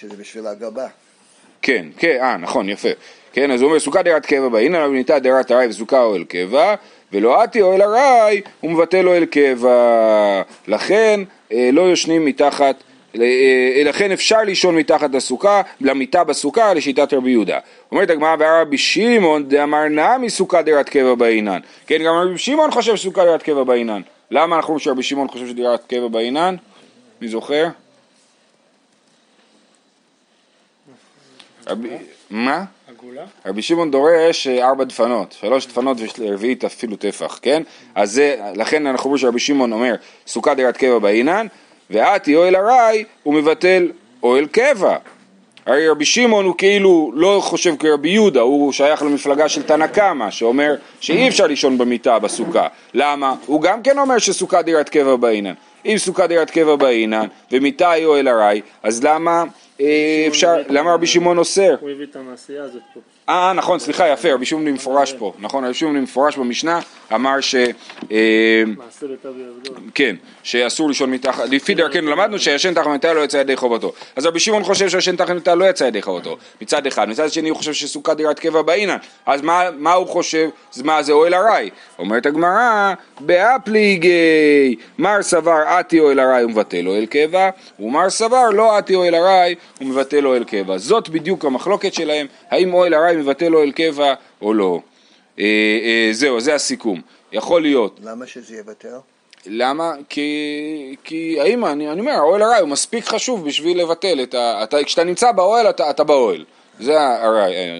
שזה 0.00 0.16
בשביל 0.16 0.46
הגבה. 0.46 0.86
כן, 1.66 1.86
כן, 1.98 2.18
אה, 2.20 2.36
נכון, 2.36 2.68
יפה. 2.68 2.88
כן, 3.32 3.50
אז 3.50 3.62
הוא 3.62 3.68
אומר, 3.68 3.80
סוכה 3.80 4.02
דירת 4.02 4.26
קבע 4.26 4.48
בה, 4.48 4.60
הנה 4.60 4.86
ניתן 4.88 5.18
דירת 5.18 5.52
ארעי 5.52 5.66
וסוכה 5.66 6.02
אוהל 6.02 6.24
קבע, 6.24 6.74
ולא 7.12 7.42
עתי 7.42 7.62
אוהל 7.62 7.82
ארעי, 7.82 8.40
הוא 8.60 8.70
מבטל 8.70 9.08
אוהל 9.08 9.24
קבע. 9.24 10.42
לכן 10.68 11.20
אה, 11.52 11.70
לא 11.72 11.82
יושנים 11.82 12.24
מתחת, 12.24 12.82
אה, 13.20 13.82
לכן 13.84 14.12
אפשר 14.12 14.42
לישון 14.42 14.76
מתחת 14.76 15.14
לסוכה, 15.14 15.62
למיטה 15.80 16.24
בסוכה, 16.24 16.74
לשיטת 16.74 17.14
רבי 17.14 17.30
יהודה. 17.30 17.58
אומרת 17.92 18.10
הגמרא 18.10 18.36
והרבי 18.38 18.78
שמעון 18.78 19.48
דאמר 19.48 19.88
נמי 19.88 20.30
סוכה 20.30 20.62
דירת 20.62 20.88
קבע 20.88 21.14
בעינן. 21.14 21.60
כן, 21.86 21.98
גם 22.04 22.14
רבי 22.14 22.38
שמעון 22.38 22.70
חושב 22.70 22.96
שסוכה 22.96 23.24
דירת 23.24 23.42
קבע 23.42 23.64
בעינן. 23.64 24.00
למה 24.30 24.56
אנחנו 24.56 24.74
חושבים 24.74 24.92
שרבי 24.92 25.02
שמעון 25.02 25.28
חושב 25.28 25.46
שדירת 25.46 25.84
קבע 25.86 26.08
בעינן? 26.08 26.56
מי 27.20 27.28
זוכר? 27.28 27.66
מה? 32.30 32.64
עגולה? 32.88 33.24
רבי 33.46 33.62
שמעון 33.62 33.90
דורש 33.90 34.46
אה, 34.46 34.68
ארבע 34.68 34.84
דפנות, 34.84 35.36
שלוש 35.40 35.66
דפנות 35.66 35.96
ורביעית 36.18 36.64
אפילו 36.64 36.96
טפח, 36.96 37.38
כן? 37.42 37.62
אז 37.94 38.12
זה, 38.12 38.36
לכן 38.54 38.86
אנחנו 38.86 39.04
אומרים 39.04 39.18
שרבי 39.18 39.40
שמעון 39.40 39.72
אומר 39.72 39.94
סוכה 40.26 40.54
דירת 40.54 40.76
קבע 40.76 40.98
באינן, 40.98 41.46
ועתי 41.90 42.36
אוהל 42.36 42.56
ארעי 42.56 43.04
הוא 43.22 43.34
מבטל 43.34 43.90
אוהל 44.22 44.46
קבע. 44.46 44.96
הרי 45.66 45.88
רבי 45.88 46.04
שמעון 46.04 46.44
הוא 46.44 46.54
כאילו 46.58 47.12
לא 47.14 47.40
חושב 47.44 47.76
כרבי 47.76 48.08
יהודה, 48.08 48.40
הוא 48.40 48.72
שייך 48.72 49.02
למפלגה 49.02 49.48
של 49.48 49.62
תנא 49.62 49.86
קמא, 49.86 50.30
שאומר 50.30 50.74
שאי 51.00 51.28
אפשר 51.28 51.46
לישון 51.46 51.78
במיטה 51.78 52.18
בסוכה. 52.18 52.68
למה? 52.94 53.34
הוא 53.46 53.62
גם 53.62 53.82
כן 53.82 53.98
אומר 53.98 54.18
שסוכה 54.18 54.62
דירת 54.62 54.88
קבע 54.88 55.16
באינן. 55.16 55.54
אם 55.86 55.94
סוכה 55.98 56.26
דירת 56.26 56.50
קבע 56.50 56.76
באינן 56.76 57.26
ומיטה 57.52 57.90
היא 57.90 58.06
אוהל 58.06 58.28
ארעי, 58.28 58.60
אז 58.82 59.04
למה 59.04 59.44
אפשר, 60.28 60.56
למה 60.68 60.94
רבי 60.94 61.06
שמעון 61.06 61.38
אוסר? 61.38 61.76
הוא 61.80 61.90
הביא 61.90 62.06
את 62.10 62.16
המעשייה 62.16 62.62
הזאת 62.62 62.82
פה. 62.94 63.00
אה, 63.28 63.52
נכון, 63.52 63.78
סליחה, 63.78 64.08
יפה, 64.08 64.32
רבי 64.34 64.46
שמעון 64.46 64.68
מפורש 64.68 65.12
פה, 65.12 65.32
נכון, 65.38 65.64
רבי 65.64 65.74
שמעון 65.74 66.00
מפורש 66.00 66.36
במשנה, 66.36 66.80
אמר 67.14 67.40
ש... 67.40 67.54
אה. 68.12 68.62
כן, 69.94 70.16
שאסור 70.42 70.88
לישון 70.88 71.10
מתחת, 71.10 71.48
לפי 71.48 71.74
דרכנו 71.74 72.10
למדנו 72.10 72.38
שישן 72.38 72.74
תחת 72.74 72.86
מיטה 72.86 73.12
לא 73.12 73.20
יצא 73.20 73.36
ידי 73.36 73.56
חובתו. 73.56 73.92
אז 74.16 74.26
רבי 74.26 74.40
שמעון 74.40 74.64
חושב 74.64 74.88
שישן 74.88 75.16
תחת 75.16 75.30
מיטה 75.30 75.54
לא 75.54 75.64
יצא 75.64 75.84
ידי 75.84 76.02
חובתו, 76.02 76.36
מצד 76.60 76.86
אחד. 76.86 77.08
מצד 77.08 77.32
שני 77.32 77.48
הוא 77.48 77.56
חושב 77.56 77.72
שסוכה 77.72 78.14
דירת 78.14 78.38
קבע 78.38 78.62
באינן. 78.62 78.96
אז 79.26 79.42
מה, 79.42 79.62
מה 79.78 79.92
הוא 79.92 80.06
חושב? 80.06 80.48
מה 80.84 81.02
זה 81.02 81.12
אוהל 81.12 81.34
ארעי? 81.34 81.70
אומרת 81.98 82.26
הגמרא, 82.26 82.94
באפליגי, 83.20 84.76
מר 84.98 85.22
סבר 85.22 85.80
אתי 85.80 86.00
אוהל 86.00 86.20
ארעי 86.20 86.44
ומבטל 86.44 86.86
אוהל 86.86 87.06
קבע, 87.06 87.50
ומר 87.80 88.10
סבר 88.10 88.50
לא 88.50 88.78
אתי 88.78 88.94
אוהל 88.94 89.14
ארעי 89.14 89.54
ומבטל 89.80 90.26
אוהל 90.26 90.44
קבע. 90.44 90.78
זאת 90.78 91.08
בדיוק 91.08 91.44
המחלוקת 91.44 91.94
שלהם, 91.94 92.26
האם 92.50 92.74
אוהל 92.74 92.94
ארעי 92.94 93.16
מבטל 93.16 93.54
אוהל 93.54 93.72
קבע 93.72 94.14
או 94.42 94.54
לא. 94.54 94.80
אה, 95.38 95.44
אה, 95.44 96.08
זהו, 96.12 96.40
זה 96.40 96.54
הסיכום. 96.54 97.00
יכול 97.32 97.62
להיות. 97.62 98.00
למה 98.04 98.26
שזה 98.26 98.56
יבטל? 98.56 98.96
למה? 99.46 99.92
כי, 100.08 100.96
כי 101.04 101.40
האמא, 101.40 101.66
אני, 101.66 101.90
אני 101.90 102.00
אומר, 102.00 102.12
האוהל 102.12 102.42
הרעי 102.42 102.60
הוא 102.60 102.68
מספיק 102.68 103.04
חשוב 103.04 103.44
בשביל 103.44 103.80
לבטל 103.80 104.22
את 104.22 104.34
ה... 104.34 104.62
אתה, 104.62 104.84
כשאתה 104.84 105.04
נמצא 105.04 105.32
באוהל, 105.32 105.70
אתה, 105.70 105.90
אתה 105.90 106.04
באוהל. 106.04 106.44
זה 106.80 106.96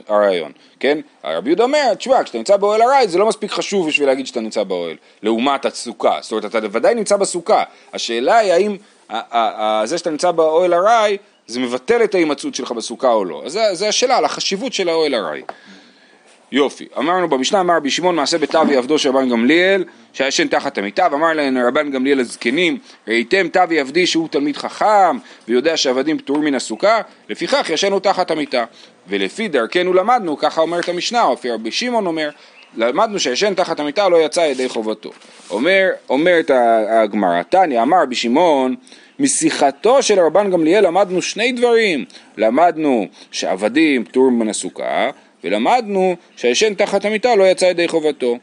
הרעיון, 0.09 0.53
כן? 0.81 0.99
רבי 1.25 1.49
יהודה 1.49 1.63
אומר, 1.63 1.95
תשמע, 1.95 2.25
כשאתה 2.25 2.39
נמצא 2.39 2.57
באוהל 2.57 2.83
ארעי 2.83 3.09
זה 3.09 3.19
לא 3.19 3.27
מספיק 3.27 3.51
חשוב 3.51 3.89
בשביל 3.89 4.09
להגיד 4.09 4.27
שאתה 4.27 4.41
נמצא 4.41 4.63
באוהל, 4.63 4.97
לעומת 5.23 5.65
הסוכה, 5.65 6.19
זאת 6.21 6.33
אומרת 6.33 6.45
אתה 6.45 6.59
ודאי 6.73 6.95
נמצא 6.95 7.17
בסוכה, 7.17 7.63
השאלה 7.93 8.39
היא 8.39 8.53
האם 8.53 8.77
זה 9.85 9.99
שאתה 9.99 10.11
נמצא 10.11 10.31
באוהל 10.31 10.75
ארעי 10.75 11.17
זה 11.47 11.61
מבטל 11.61 12.05
את 12.05 12.15
ההימצאות 12.15 12.55
שלך 12.55 12.73
בסוכה 12.73 13.13
או 13.13 13.25
לא, 13.25 13.43
זו 13.73 13.87
השאלה 13.87 14.17
על 14.17 14.25
החשיבות 14.25 14.73
של 14.73 14.89
האוהל 14.89 15.15
ארעי. 15.15 15.43
יופי, 16.53 16.87
אמרנו 16.99 17.29
במשנה 17.29 17.61
אמר 17.61 17.77
רבי 17.77 17.91
שמעון 17.91 18.17
מעשה 18.17 18.39
בתווי 18.39 18.77
עבדו 18.77 18.99
של 18.99 19.09
רבן 19.09 19.29
גמליאל 19.29 19.85
שהישן 20.13 20.49
תחת 20.49 20.79
המיטה 20.79 21.09
ואמר 21.11 21.33
להם 21.33 21.59
רבן 21.59 21.91
גמליאל 21.91 22.21
הזקנים 22.21 22.79
ראיתם 23.09 23.49
תווי 23.49 23.81
עבדי 23.81 24.07
שהוא 24.07 24.29
תלמיד 24.29 24.57
חכם 24.57 25.19
ויודע 25.49 25.77
שעבדים 25.77 26.19
פטורים 26.19 26.45
מן 26.45 26.55
הסוכה? 26.55 27.01
לפיכך 27.29 27.71
ישנו 27.71 28.01
תחת 28.01 28.31
המיטה. 28.31 28.65
ולפי 29.09 29.49
דרכנו 29.49 29.93
למדנו 29.93 30.37
ככה 30.37 30.61
אומרת 30.61 30.89
המשנה 30.89 31.23
או 31.23 31.35
אפילו 31.35 31.55
רבי 31.55 31.71
שמעון 31.71 32.07
אומר 32.07 32.31
למדנו 32.77 33.19
שהישן 33.19 33.55
תחת 33.55 33.81
המיטה 33.81 34.09
לא 34.09 34.17
יצא 34.17 34.41
ידי 34.41 34.69
חובתו. 34.69 35.11
אומר, 35.51 35.89
אומרת 36.09 36.51
הגמרא 36.89 37.43
תניא 37.43 37.83
אמר 37.83 38.03
רבי 38.03 38.15
שמעון 38.15 38.75
משיחתו 39.19 40.03
של 40.03 40.21
רבן 40.21 40.51
גמליאל 40.51 40.87
למדנו 40.87 41.23
שני 41.23 41.53
דברים. 41.53 42.05
למדנו 42.37 43.07
שעבדים 43.31 44.05
פטורים 44.05 44.39
מן 44.39 44.49
הסוכה 44.49 45.11
ולמדנו 45.45 46.17
שהישן 46.37 46.75
תחת 46.75 47.05
המיטה 47.05 47.35
לא 47.35 47.45
יצא 47.45 47.65
ידי 47.65 47.89
חובתו. 47.89 48.39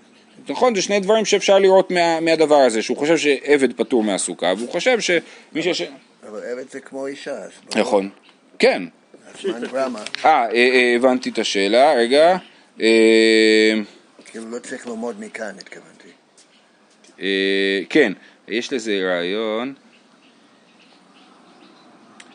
נכון, 0.49 0.75
זה 0.75 0.81
שני 0.81 0.99
דברים 0.99 1.25
שאפשר 1.25 1.59
לראות 1.59 1.91
מה, 1.91 2.19
מהדבר 2.19 2.55
הזה, 2.55 2.81
שהוא 2.81 2.97
חושב 2.97 3.17
שעבד 3.17 3.73
פטור 3.73 4.03
מהסוכה, 4.03 4.53
והוא 4.57 4.69
חושב 4.69 4.99
שמי 4.99 5.61
שיש... 5.61 5.81
אבל 6.29 6.39
עבד 6.51 6.69
זה 6.69 6.79
כמו 6.79 7.07
אישה. 7.07 7.35
נכון, 7.75 8.09
כן. 8.59 8.83
אה, 9.45 9.51
אה, 10.25 10.51
אה, 10.53 10.93
הבנתי 10.95 11.29
את 11.29 11.37
השאלה, 11.37 11.93
רגע. 11.93 12.37
אה, 12.81 13.73
כאילו 14.25 14.49
לא 14.49 14.59
צריך 14.59 14.87
ללמוד 14.87 15.15
מכאן, 15.19 15.55
התכוונתי. 15.57 16.07
כן, 17.89 18.13
יש 18.47 18.73
לזה 18.73 18.99
רעיון. 19.03 19.73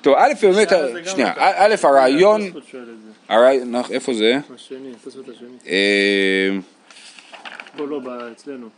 טוב, 0.03 0.15
א', 0.19 0.33
באמת, 0.43 0.69
שנייה, 1.05 1.33
א', 1.37 1.75
הרעיון... 1.83 2.41
הרעיון, 3.29 3.75
איפה 3.91 4.15
זה? 4.15 4.39
השני, 4.55 4.93
השני. 5.07 5.49
אה, 5.67 6.51
פה 7.77 7.87
לא, 7.87 8.01
אצלנו. 8.33 8.69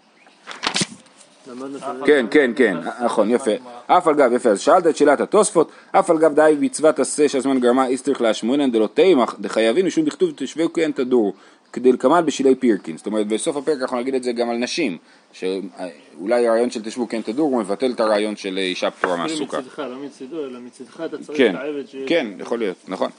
כן, 2.06 2.26
כן, 2.30 2.50
כן, 2.56 2.76
נכון, 3.04 3.30
יפה. 3.30 3.50
אף 3.86 4.08
על 4.08 4.14
גב, 4.14 4.32
יפה, 4.32 4.48
אז 4.48 4.60
שאלת 4.60 4.86
את 4.86 4.96
שאלת 4.96 5.20
התוספות, 5.20 5.70
אף 5.92 6.10
על 6.10 6.18
גב 6.18 6.34
די 6.34 6.56
מצוות 6.60 6.98
עשה 6.98 7.28
שהזמן 7.28 7.60
גרמה 7.60 7.86
איסטריך 7.86 8.20
להשמונן 8.20 8.70
דלא 8.70 8.88
תימך 8.94 9.34
דחייבים 9.40 9.86
משום 9.86 10.04
דכתוב 10.04 10.30
תשבו 10.36 10.72
כן 10.72 10.92
תדור 10.92 11.34
כדי 11.72 11.92
לקמל 11.92 12.20
בשילי 12.20 12.54
פירקין, 12.54 12.96
זאת 12.96 13.06
אומרת 13.06 13.26
בסוף 13.26 13.56
הפרק 13.56 13.82
אנחנו 13.82 13.98
נגיד 14.00 14.14
את 14.14 14.22
זה 14.22 14.32
גם 14.32 14.50
על 14.50 14.56
נשים, 14.56 14.98
שאולי 15.32 16.48
הרעיון 16.48 16.70
של 16.70 16.82
תשבו 16.82 17.08
כן 17.08 17.22
תדור 17.22 17.50
הוא 17.50 17.60
מבטל 17.60 17.90
את 17.90 18.00
הרעיון 18.00 18.36
של 18.36 18.58
אישה 18.58 18.90
פטורה 18.90 19.16
מהסוכה. 19.16 19.58
מצדך, 19.58 19.78
לא 19.78 19.96
מצדו, 19.96 20.44
אלא 20.44 20.58
מצדך 20.60 21.02
אתה 21.04 21.18
צריך 21.18 21.38
כן, 21.38 21.54
את 21.54 21.60
העבד 21.60 21.88
שיש... 21.88 22.08
כן, 22.08 22.26
יכול 22.38 22.58
להיות, 22.58 22.76
נכון. 22.88 23.10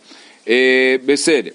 אה, 0.48 0.96
בסדר. 1.06 1.52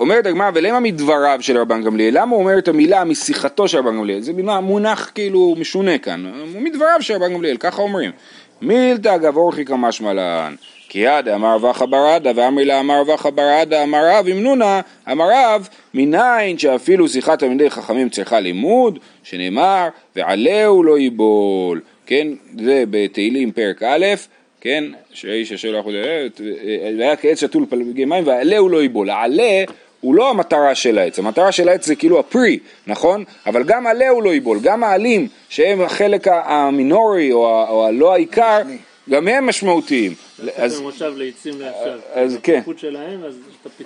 אומרת 0.00 0.26
הגמרא, 0.26 0.50
ולמה 0.54 0.80
מדבריו 0.80 1.38
של 1.40 1.58
רבן 1.58 1.82
גמליאל? 1.82 2.20
למה 2.20 2.30
הוא 2.30 2.40
אומר 2.40 2.58
את 2.58 2.68
המילה 2.68 3.04
משיחתו 3.04 3.68
של 3.68 3.78
רבן 3.78 3.96
גמליאל? 3.96 4.20
זה 4.20 4.32
מונח 4.62 5.10
כאילו 5.14 5.54
משונה 5.58 5.98
כאן, 5.98 6.32
מדבריו 6.60 6.98
של 7.00 7.14
רבן 7.14 7.32
גמליאל, 7.32 7.56
ככה 7.56 7.82
אומרים. 7.82 8.10
מילתא 8.62 9.14
אגב 9.14 9.36
אורחי 9.36 9.64
כמשמע 9.64 10.12
לן, 10.12 10.54
כי 10.88 10.98
יד 10.98 11.28
אמר 11.28 11.56
וחא 11.62 11.86
ברדה 11.86 12.30
ואמרי 12.34 12.64
לה 12.64 12.80
אמר 12.80 13.02
וחא 13.06 13.30
ברדה 13.30 13.82
אמר 13.82 14.00
רב 14.10 14.28
אמנונה 14.28 14.80
אמר 15.12 15.28
רב 15.32 15.68
מניין 15.94 16.58
שאפילו 16.58 17.08
שיחת 17.08 17.38
תלמידי 17.38 17.70
חכמים 17.70 18.08
צריכה 18.08 18.40
לימוד 18.40 18.98
שנאמר 19.22 19.88
ועלהו 20.16 20.82
לא 20.82 20.98
ייבול. 20.98 21.80
כן 22.06 22.28
זה 22.58 22.84
בתהילים 22.90 23.52
פרק 23.52 23.82
א' 23.82 24.06
כן, 24.60 24.84
שהאיש 25.12 25.52
אשר 25.52 25.70
לא 25.70 25.78
יכול 25.78 25.94
והיה 26.98 27.16
כעץ 27.16 27.40
שתול 27.40 27.66
פלגי 27.68 28.04
מים 28.04 28.26
ועלהו 28.26 28.68
לא 28.68 28.82
ייבול, 28.82 29.10
העלה 29.10 29.64
הוא 30.00 30.14
לא 30.14 30.30
המטרה 30.30 30.74
של 30.74 30.98
העץ, 30.98 31.18
המטרה 31.18 31.52
של 31.52 31.68
העץ 31.68 31.86
זה 31.86 31.94
כאילו 31.94 32.18
הפרי, 32.18 32.58
נכון? 32.86 33.24
אבל 33.46 33.62
גם 33.62 33.86
עלהו 33.86 34.20
לא 34.20 34.30
ייבול, 34.30 34.58
גם 34.62 34.84
העלים 34.84 35.28
שהם 35.48 35.80
החלק 35.80 36.26
המינורי 36.28 37.32
או, 37.32 37.68
או 37.68 37.86
הלא 37.86 38.12
העיקר, 38.12 38.58
גם 39.10 39.28
הם 39.28 39.46
משמעותיים. 39.46 40.14
אז 40.56 40.80
מושב 40.80 41.12
לעצים 41.16 41.60
לעכשיו, 41.60 41.98
אז 42.14 42.38
כן, 42.42 42.60
שלהם, 42.76 43.24
אז 43.24 43.34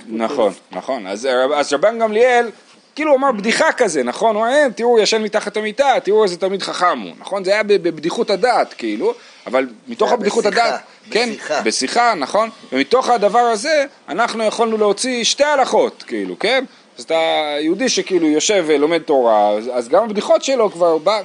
נכון, 0.07 0.53
נכון, 0.73 1.07
אז 1.07 1.29
רבן 1.73 1.99
גמליאל 1.99 2.51
כאילו 2.95 3.11
הוא 3.11 3.19
אמר 3.19 3.33
בדיחה 3.33 3.73
כזה, 3.73 4.03
נכון? 4.03 4.37
הוא 4.37 4.45
אומר, 4.45 4.69
תראו, 4.77 4.89
הוא 4.89 5.01
ישן 5.01 5.23
מתחת 5.23 5.57
המיטה, 5.57 5.91
תראו 6.05 6.25
איזה 6.25 6.37
תלמיד 6.37 6.63
חכם 6.63 6.99
הוא, 6.99 7.13
נכון? 7.21 7.45
זה 7.45 7.51
היה 7.51 7.63
בבדיחות 7.63 8.31
הדעת, 8.31 8.75
כאילו, 8.75 9.15
אבל 9.47 9.67
מתוך 9.89 10.13
הבדיחות 10.13 10.47
הדעת, 10.47 10.81
כן, 11.11 11.29
בשיחה, 11.65 12.15
נכון? 12.15 12.51
ומתוך 12.73 13.09
הדבר 13.09 13.39
הזה, 13.39 13.85
אנחנו 14.09 14.45
יכולנו 14.45 14.77
להוציא 14.77 15.25
שתי 15.25 15.45
הלכות, 15.45 16.05
כאילו, 16.07 16.39
כן? 16.39 16.65
אז 16.99 17.05
אתה 17.05 17.55
יהודי 17.61 17.89
שכאילו 17.89 18.29
יושב 18.29 18.65
ולומד 18.67 18.99
תורה, 18.99 19.51
אז 19.51 19.89
גם 19.89 20.05
הבדיחות 20.05 20.45
שלו 20.45 20.71
כבר 20.71 20.99
בא, 20.99 21.21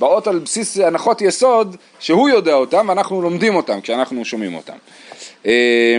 באות 0.00 0.26
על 0.26 0.38
בסיס 0.38 0.78
הנחות 0.78 1.20
יסוד 1.22 1.76
שהוא 1.98 2.28
יודע 2.28 2.54
אותם 2.54 2.86
ואנחנו 2.88 3.22
לומדים 3.22 3.56
אותם 3.56 3.80
כשאנחנו 3.80 4.24
שומעים 4.24 4.54
אותם. 4.54 4.76
אה, 5.46 5.98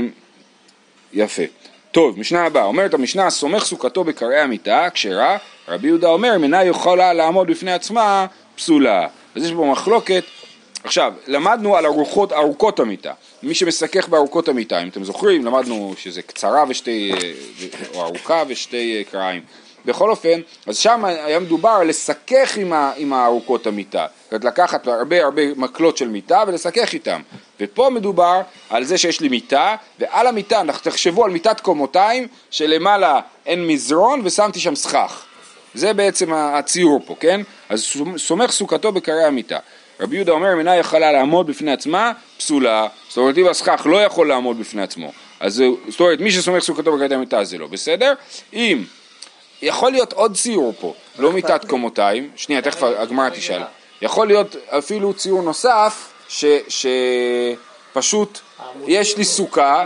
יפה. 1.14 1.44
טוב, 1.92 2.20
משנה 2.20 2.46
הבאה, 2.46 2.64
אומרת 2.64 2.94
המשנה, 2.94 3.30
סומך 3.30 3.64
סוכתו 3.64 4.04
בקרעי 4.04 4.40
המיטה, 4.40 4.88
כשרה, 4.94 5.38
רבי 5.68 5.88
יהודה 5.88 6.08
אומר, 6.08 6.38
מנה 6.38 6.64
יכולה 6.64 7.14
לעמוד 7.14 7.48
בפני 7.48 7.72
עצמה, 7.72 8.26
פסולה. 8.56 9.08
אז 9.36 9.44
יש 9.44 9.52
פה 9.52 9.66
מחלוקת. 9.72 10.24
עכשיו, 10.84 11.14
למדנו 11.28 11.76
על 11.76 11.86
ארוחות, 11.86 12.34
ארוכות 12.34 12.80
המיטה. 12.80 13.14
מי 13.44 13.56
שמסכך 13.56 14.10
בארוכות 14.10 14.48
המיטה, 14.48 14.82
אם 14.82 14.88
אתם 14.88 15.04
זוכרים, 15.04 15.46
למדנו 15.46 15.94
שזה 15.98 16.22
קצרה 16.22 16.64
ושתי, 16.68 17.12
או 17.94 18.02
ארוכה 18.02 18.44
ושתי 18.48 19.04
קרעים. 19.12 19.42
בכל 19.86 20.10
אופן, 20.10 20.42
אז 20.68 20.78
שם 20.78 21.06
היה 21.06 21.40
מדובר 21.40 21.70
על 21.70 21.88
לסכך 21.88 22.58
עם, 22.58 22.74
ה, 22.74 22.92
עם 22.96 23.14
הארוכות 23.14 23.68
המיטה, 23.68 24.06
זאת 24.24 24.32
אומרת 24.32 24.46
לקחת 24.46 24.88
הרבה 24.88 25.24
הרבה 25.24 25.42
מקלות 25.56 25.98
של 25.98 26.08
מיטה 26.08 26.44
ולסכך 26.48 26.94
איתם, 26.94 27.22
ופה 27.60 27.90
מדובר 27.90 28.42
על 28.70 28.84
זה 28.84 28.98
שיש 28.98 29.22
לי 29.22 29.30
מיטה, 29.30 29.76
ועל 30.00 30.28
המיטה, 30.28 30.62
תחשבו 30.84 31.26
על 31.26 31.32
מיטת 31.32 31.60
קומותיים, 31.60 32.28
שלמעלה 32.52 33.20
אין 33.46 33.68
מזרון 33.68 34.22
ושמתי 34.24 34.60
שם 34.60 34.76
סכך, 34.76 35.26
זה 35.74 35.94
בעצם 35.94 36.34
הציור 36.34 37.02
פה, 37.06 37.16
כן? 37.20 37.42
אז 37.70 37.86
סומך 38.18 38.52
סוכתו 38.52 38.92
בקרי 38.92 39.24
המיטה. 39.24 39.58
רבי 40.00 40.16
יהודה 40.16 40.32
אומר, 40.32 40.56
מינה 40.56 40.76
יכולה 40.76 41.12
לעמוד 41.12 41.48
בפני 41.48 41.72
עצמה, 41.72 42.12
פסולה, 42.38 42.88
זאת 43.08 43.18
אומרת 43.18 43.38
אם 43.38 43.48
הסכך 43.48 43.88
לא 43.90 44.04
יכול 44.04 44.28
לעמוד 44.28 44.60
בפני 44.60 44.82
עצמו, 44.82 45.12
אז 45.40 45.64
זאת 45.88 46.00
אומרת 46.00 46.20
מי 46.20 46.32
שסומך 46.32 46.64
סוכתו 46.64 46.92
בקרי 46.92 47.16
המיטה 47.16 47.44
זה 47.44 47.58
לא 47.58 47.68
בסדר, 47.68 48.14
אם 48.54 48.84
יכול 49.62 49.92
להיות 49.92 50.14
עוד 50.14 50.36
ציור 50.38 50.74
פה, 50.80 50.94
לא 51.20 51.32
מיטת 51.32 51.66
קומותיים, 51.66 52.32
שנייה, 52.36 52.62
תכף 52.62 52.84
הגמרא 52.84 53.30
תשאל. 53.30 53.62
יכול 54.02 54.28
להיות 54.28 54.56
אפילו 54.70 55.14
ציור 55.14 55.42
נוסף, 55.42 56.12
שפשוט 56.68 58.40
יש 58.88 59.18
לי 59.18 59.26
סוכה, 59.26 59.86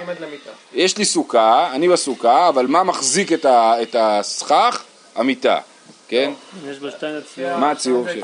יש 0.73 0.97
לי 0.97 1.05
סוכה, 1.05 1.71
אני 1.73 1.89
בסוכה, 1.89 2.49
אבל 2.49 2.67
מה 2.67 2.83
מחזיק 2.83 3.31
את 3.43 3.95
הסכך? 3.99 4.83
המיטה, 5.15 5.59
כן? 6.07 6.31
יש 6.69 6.79
בה 6.79 6.91
שתיים 6.91 7.15
הציור. 7.17 7.57
מה 7.57 7.71
הציור 7.71 8.05
של... 8.13 8.21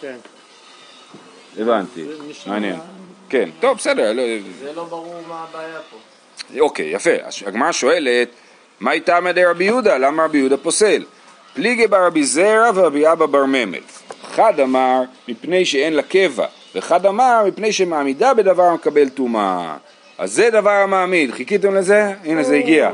כן. 0.00 0.16
הבנתי, 1.58 2.04
מעניין. 2.46 2.80
כן, 3.28 3.50
טוב, 3.60 3.76
בסדר. 3.76 4.12
לא- 4.12 4.22
זה 4.60 4.72
לא 4.72 4.84
ברור 4.84 5.20
מה 5.28 5.44
הבעיה 5.50 5.78
פה. 5.90 5.96
אוקיי, 6.60 6.86
יפה. 6.86 7.10
הגמרא 7.46 7.72
שואלת, 7.72 8.28
מה 8.84 8.92
איתה 8.92 9.20
מדי 9.20 9.44
רבי 9.44 9.64
יהודה? 9.64 9.98
למה 9.98 10.24
רבי 10.24 10.38
יהודה 10.38 10.56
פוסל? 10.56 11.02
פליגי 11.54 11.86
ברבי 11.86 12.24
זרע 12.24 12.70
ורבי 12.74 13.12
אבא 13.12 13.26
בר 13.26 13.44
ממל. 13.44 13.78
אחד 14.30 14.60
אמר 14.60 15.02
מפני 15.28 15.64
שאין 15.64 15.92
לה 15.92 16.02
קבע, 16.02 16.46
ואחד 16.74 17.06
אמר 17.06 17.42
מפני 17.46 17.72
שמעמידה 17.72 18.34
בדבר 18.34 18.62
המקבל 18.62 19.08
טומאה. 19.08 19.76
אז 20.18 20.32
זה 20.32 20.50
דבר 20.50 20.70
המעמיד, 20.70 21.30
חיכיתם 21.30 21.74
לזה? 21.74 22.12
הנה 22.24 22.42
זה 22.42 22.56
הגיע, 22.56 22.90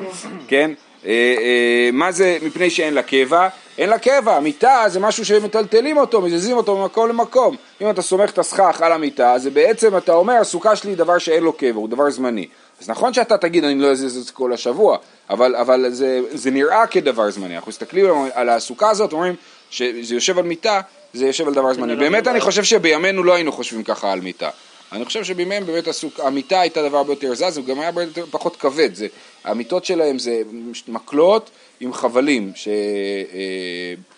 כן? 0.48 0.70
אה, 1.06 1.10
אה, 1.10 1.90
מה 1.92 2.12
זה 2.12 2.38
מפני 2.42 2.70
שאין 2.70 2.94
לה 2.94 3.02
קבע? 3.02 3.48
אין 3.78 3.88
לה 3.88 3.98
קבע, 3.98 4.40
מיטה 4.40 4.84
זה 4.86 5.00
משהו 5.00 5.24
שמטלטלים 5.24 5.96
אותו, 5.96 6.20
מזיזים 6.20 6.56
אותו 6.56 6.76
ממקום 6.76 7.08
למקום. 7.08 7.56
אם 7.80 7.90
אתה 7.90 8.02
סומך 8.02 8.30
את 8.30 8.38
הסכך 8.38 8.82
על 8.82 8.92
המיטה, 8.92 9.38
זה 9.38 9.50
בעצם 9.50 9.96
אתה 9.96 10.12
אומר 10.12 10.34
הסוכה 10.34 10.76
שלי 10.76 10.90
היא 10.90 10.98
דבר 10.98 11.18
שאין 11.18 11.42
לו 11.42 11.52
קבע, 11.52 11.76
הוא 11.76 11.88
דבר 11.88 12.10
זמני. 12.10 12.46
אז 12.80 12.90
נכון 12.90 13.14
שאתה 13.14 13.38
תגיד 13.38 13.64
אני 13.64 13.80
לא 13.80 13.90
אזיז 13.90 14.16
את 14.16 14.24
זה 14.24 14.32
כל 14.32 14.52
השבוע, 14.52 14.96
אבל, 15.30 15.56
אבל 15.56 15.90
זה, 15.90 16.20
זה 16.32 16.50
נראה 16.50 16.86
כדבר 16.86 17.30
זמני, 17.30 17.56
אנחנו 17.56 17.68
מסתכלים 17.68 18.06
על 18.34 18.48
הסוכה 18.48 18.90
הזאת, 18.90 19.12
אומרים 19.12 19.34
שזה 19.70 20.14
יושב 20.14 20.38
על 20.38 20.44
מיטה, 20.44 20.80
זה 21.14 21.26
יושב 21.26 21.48
על 21.48 21.54
דבר 21.54 21.74
זמני. 21.74 21.96
באמת 21.96 22.28
אני 22.28 22.40
חושב 22.40 22.64
שבימינו 22.64 23.24
לא 23.24 23.34
היינו 23.34 23.52
חושבים 23.52 23.82
ככה 23.82 24.12
על 24.12 24.20
מיטה. 24.20 24.50
אני 24.92 25.04
חושב 25.04 25.24
שבימיהם 25.24 25.66
באמת 25.66 25.88
הסוק, 25.88 26.20
המיטה 26.20 26.60
הייתה 26.60 26.88
דבר 26.88 26.98
הרבה 26.98 27.12
יותר 27.12 27.34
זז, 27.34 27.56
הוא 27.58 27.66
גם 27.66 27.78
היה 27.80 27.88
הרבה 27.88 28.02
יותר 28.02 28.24
פחות 28.30 28.56
כבד, 28.56 28.94
זה, 28.94 29.06
המיטות 29.44 29.84
שלהם 29.84 30.18
זה 30.18 30.42
מקלות 30.88 31.50
עם 31.80 31.92
חבלים 31.92 32.52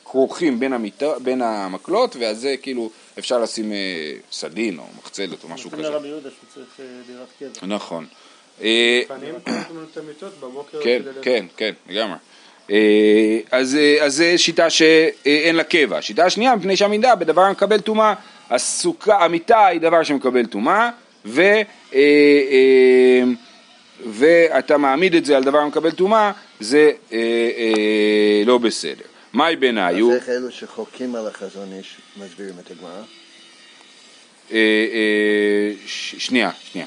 שכרוכים 0.02 0.60
בין, 0.60 0.72
המיטה, 0.72 1.18
בין 1.18 1.42
המקלות, 1.42 2.16
ואז 2.16 2.40
זה 2.40 2.54
כאילו 2.62 2.90
אפשר 3.18 3.38
לשים 3.38 3.72
אה, 3.72 4.12
סדין 4.32 4.78
או 4.78 4.84
מחצלת 4.98 5.44
או 5.44 5.48
משהו 5.48 5.70
כזה. 5.70 5.82
יהודה 5.82 6.28
אה, 6.78 6.84
דירת 7.06 7.28
קבע. 7.38 7.66
נכון. 7.66 8.06
כן, 10.82 11.02
כן, 11.22 11.46
כן, 11.56 11.72
לגמרי. 11.88 12.16
אז 13.50 13.78
זו 14.06 14.24
שיטה 14.36 14.70
שאין 14.70 15.56
לה 15.56 15.64
קבע. 15.64 16.02
שיטה 16.02 16.30
שנייה, 16.30 16.56
מפני 16.56 16.76
שעמידה 16.76 17.14
בדבר 17.14 17.42
המקבל 17.42 17.80
טומאה. 17.80 18.14
הסוכה, 18.50 19.24
המיטה 19.24 19.66
היא 19.66 19.80
דבר 19.80 20.02
שמקבל 20.02 20.46
טומאה, 20.46 20.90
ו, 21.24 21.42
ואתה 24.06 24.76
מעמיד 24.76 25.14
את 25.14 25.24
זה 25.24 25.36
על 25.36 25.44
דבר 25.44 25.58
המקבל 25.58 25.90
טומאה, 25.90 26.32
זה 26.60 26.92
לא 28.46 28.58
בסדר. 28.58 29.04
מהי 29.32 29.56
בעיניי? 29.56 30.02
אז 30.02 30.10
איך 30.10 30.28
אלו 30.28 30.50
שחוקים 30.50 31.14
על 31.14 31.26
החזון 31.26 31.72
איש 31.78 31.96
מסבירים 32.16 32.54
את 32.58 32.70
הגמרא? 32.70 33.02
שנייה, 36.18 36.50
שנייה. 36.72 36.86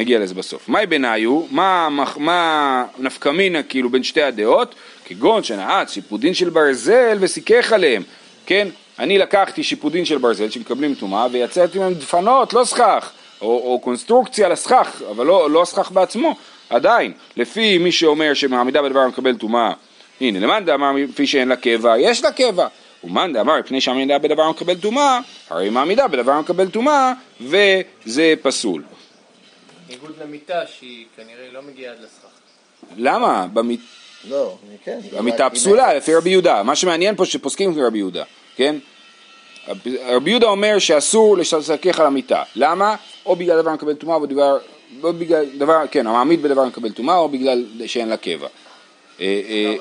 נגיע 0.00 0.18
לזה 0.18 0.34
בסוף. 0.34 0.68
מהי 0.68 0.86
ביניו, 0.86 1.42
מה, 1.50 1.88
מה 2.16 2.84
נפקא 2.98 3.28
מינה 3.28 3.62
כאילו 3.62 3.90
בין 3.90 4.02
שתי 4.02 4.22
הדעות, 4.22 4.74
כגון 5.04 5.42
שנעץ 5.42 5.92
שיפודין 5.92 6.34
של 6.34 6.50
ברזל 6.50 7.16
וסיכך 7.20 7.72
עליהם, 7.72 8.02
כן? 8.46 8.68
אני 8.98 9.18
לקחתי 9.18 9.62
שיפודין 9.62 10.04
של 10.04 10.18
ברזל 10.18 10.50
שמקבלים 10.50 10.94
טומאה 10.94 11.26
ויצאתי 11.32 11.78
מהם 11.78 11.94
דפנות, 11.94 12.52
לא 12.52 12.64
סכך, 12.64 13.10
או, 13.40 13.46
או 13.46 13.80
קונסטרוקציה 13.80 14.48
לסכך, 14.48 15.02
אבל 15.10 15.26
לא, 15.26 15.50
לא 15.50 15.62
הסכך 15.62 15.90
בעצמו, 15.90 16.36
עדיין, 16.70 17.12
לפי 17.36 17.78
מי 17.78 17.92
שאומר 17.92 18.34
שמעמידה 18.34 18.82
בדבר 18.82 19.08
מקבל 19.08 19.34
טומאה, 19.34 19.72
הנה, 20.20 20.40
למאן 20.40 20.64
דאמר 20.64 20.92
מפי 20.92 21.26
שאין 21.26 21.48
לה 21.48 21.56
קבע, 21.56 21.98
יש 21.98 22.24
לה 22.24 22.32
קבע, 22.32 22.66
ומאן 23.04 23.32
דאמר 23.32 23.58
מפני 23.58 23.80
שעמידה 23.80 24.18
בדבר 24.18 24.50
מקבל 24.50 24.74
טומאה, 24.74 25.20
הרי 25.50 25.70
מעמידה 25.70 26.08
בדבר 26.08 26.40
מקבל 26.40 26.68
טומאה, 26.68 27.12
וזה 27.40 28.34
פסול. 28.42 28.82
בניגוד 29.90 30.12
למיטה 30.22 30.66
שהיא 30.66 31.06
כנראה 31.16 31.50
לא 31.52 31.62
מגיעה 31.62 31.92
עד 31.92 32.00
לסכך. 32.00 32.28
למה? 32.96 33.46
במית... 33.52 33.80
לא, 34.28 34.56
כן. 34.84 35.00
המיטה 35.16 35.50
פסולה 35.50 35.94
לפי 35.94 36.14
רבי 36.14 36.30
יהודה, 36.30 36.62
מה 36.62 36.76
שמעניין 36.76 37.16
פה 37.16 37.26
שפוסקים 37.26 37.70
לפי 37.70 37.82
רבי 37.82 37.98
יהודה, 37.98 38.24
כן? 38.56 38.76
רבי 40.06 40.30
יהודה 40.30 40.46
אומר 40.46 40.78
שאסור 40.78 41.38
לשחק 41.38 41.86
על 41.86 42.06
המיטה, 42.06 42.42
למה? 42.56 42.96
או 43.26 43.36
בגלל 43.36 43.62
דבר 43.62 43.72
מקבל 43.72 43.94
טומאה 43.94 44.14
או 44.16 44.20
בגלל, 44.20 44.58
או 45.02 45.12
בגלל 45.12 45.46
דבר, 45.58 45.82
כן, 45.90 46.06
המעמיד 46.06 46.42
בדבר 46.42 46.64
מקבל 46.64 46.92
טומאה 46.92 47.16
או 47.16 47.28
בגלל 47.28 47.64
שאין 47.86 48.08
לה 48.08 48.16
קבע. 48.16 48.48
אה, 49.20 49.42
אה, 49.48 49.76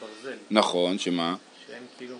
ברזל. 0.00 0.36
נכון, 0.50 0.98
שמה? 0.98 1.36
שהם 1.66 1.82
כאילו 1.98 2.16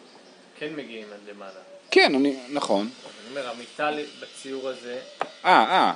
כן 0.58 0.68
מגיעים 0.76 1.06
עד 1.12 1.34
למעלה. 1.36 1.60
כן, 1.90 2.14
אני, 2.14 2.36
נכון. 2.50 2.88
אומר, 3.36 3.50
המיטה 3.50 3.90
בציור 4.20 4.68
הזה... 4.68 4.98
אה, 5.44 5.50
אה, 5.50 5.92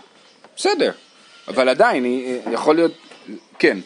בסדר. 0.56 0.92
אבל 1.48 1.68
עדיין, 1.68 2.04
אה, 2.04 2.52
יכול 2.52 2.76
להיות, 2.76 2.92
כן. 3.58 3.78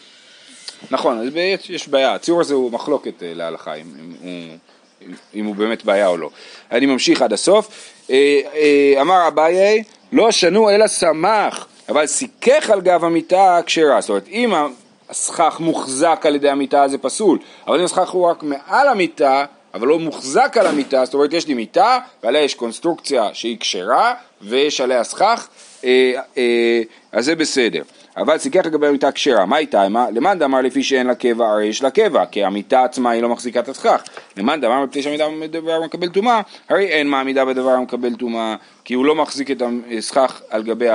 נכון, 0.91 1.19
אז 1.19 1.27
יש 1.69 1.89
בעיה. 1.89 2.15
הציור 2.15 2.41
הזה 2.41 2.55
הוא 2.55 2.73
מחלוקת 2.73 3.23
אה, 3.23 3.35
להלכה, 3.35 3.75
אם, 3.75 3.95
אם, 3.99 4.57
אם, 5.03 5.15
אם 5.35 5.45
הוא 5.45 5.55
באמת 5.55 5.85
בעיה 5.85 6.07
או 6.07 6.17
לא. 6.17 6.31
אני 6.71 6.87
ממשיך 6.87 7.23
עד 7.23 7.33
הסוף. 7.33 7.93
אמר 9.01 9.29
אביי, 9.29 9.83
לא 10.13 10.31
שנו 10.31 10.71
אלא 10.71 10.87
שמח, 10.89 11.67
אבל 11.89 12.07
סיכך 12.07 12.71
על 12.71 12.81
גב 12.81 13.05
המיטה 13.05 13.61
כשרה. 13.67 14.01
זאת 14.01 14.11
אומרת, 14.11 14.29
אם 14.29 14.53
הסכך 15.11 15.57
מוחזק 15.61 16.23
על 16.25 16.35
ידי 16.35 16.51
המיטה 16.51 16.89
זה 16.89 16.99
פסול, 16.99 17.39
אבל 17.67 17.79
אם 17.79 17.85
הסכך 17.85 18.11
הוא 18.11 18.31
רק 18.31 18.43
מעל 18.43 18.89
המיטה, 18.89 19.45
אבל 19.75 19.89
לא 19.89 19.99
מוחזק 19.99 20.57
על 20.61 20.67
המיטה, 20.67 21.05
זאת 21.05 21.15
אומרת 21.15 21.33
יש 21.33 21.47
לי 21.47 21.55
מיטה 21.55 21.99
ועליה 22.23 22.43
יש 22.43 22.55
קונסטרוקציה 22.55 23.31
שהיא 23.33 23.57
כשרה 23.61 24.15
ויש 24.43 24.81
עליה 24.81 25.05
סכך, 25.05 25.49
אה, 25.85 26.13
אה, 26.37 26.83
אז 27.13 27.25
זה 27.25 27.35
בסדר. 27.35 27.83
אבל 28.17 28.39
סיכך 28.39 28.67
לגבי 28.67 28.87
המיטה 28.87 29.13
כשרה, 29.13 29.47
מה 29.47 29.59
איתה? 29.59 29.85
למאן 29.89 30.39
דאמר 30.39 30.61
לפי 30.61 30.83
שאין 30.83 31.07
לה 31.07 31.15
קבע, 31.15 31.49
הרי 31.49 31.67
יש 31.67 31.83
לה 31.83 31.91
קבע, 31.91 32.27
כי 32.27 32.45
המיטה 32.45 32.85
עצמה 32.85 33.11
היא 33.11 33.23
לא 33.23 33.29
מחזיקה 33.29 33.61
את 33.61 33.69
הסכך. 33.69 34.03
למאן 34.37 34.61
דאמר 34.61 34.85
מפני 34.85 35.03
שהמיטה 35.03 35.25
בדבר 35.43 35.81
מקבל 35.81 36.09
טומאה, 36.09 36.41
הרי 36.69 36.87
אין 36.87 37.09
מעמידה 37.09 37.45
בדבר 37.45 37.71
המקבל 37.71 38.15
טומאה, 38.15 38.57
כי 38.85 38.95
הוא 38.95 39.05
לא 39.05 39.15
מחזיק 39.15 39.51
את 39.51 39.63
הסכך 39.99 40.43
על 40.51 40.63
גבי 40.63 40.87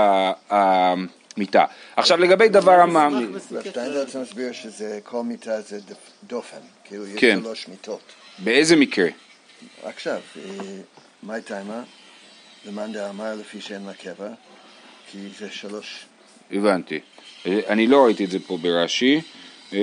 המיטה. 0.50 1.66
עכשיו 1.96 2.18
לגבי 2.18 2.50
דבר 2.50 2.80
המעמיד... 2.80 3.30
שטיינזרץ 3.66 4.16
מסביר 4.16 4.52
שזה 4.52 5.00
כל 5.04 5.24
מיטה 5.24 5.62
זה 5.62 5.80
דופן, 6.24 6.58
כאילו 6.84 7.08
יש 7.08 7.20
כן. 7.20 7.40
שלוש 7.42 7.68
מיטות. 7.68 8.02
באיזה 8.40 8.76
מקרה? 8.76 9.08
עכשיו, 9.84 10.20
אה, 10.38 10.52
מה 11.24 11.34
הייתה 11.34 11.64
מה? 11.64 11.84
למאן 12.66 12.94
דאמר 12.94 13.36
לפי 13.36 13.62
שאין 13.62 13.86
לה 13.86 13.94
קבע, 13.94 14.30
כי 15.12 15.18
זה 15.40 15.52
שלוש... 15.52 16.06
הבנתי. 16.52 17.00
אה, 17.46 17.60
אני 17.68 17.88
לא 17.88 18.06
ראיתי 18.06 18.26
את 18.26 18.32
זה 18.32 18.40
פה 18.48 18.58
ברש"י. 18.58 19.22
אה, 19.74 19.80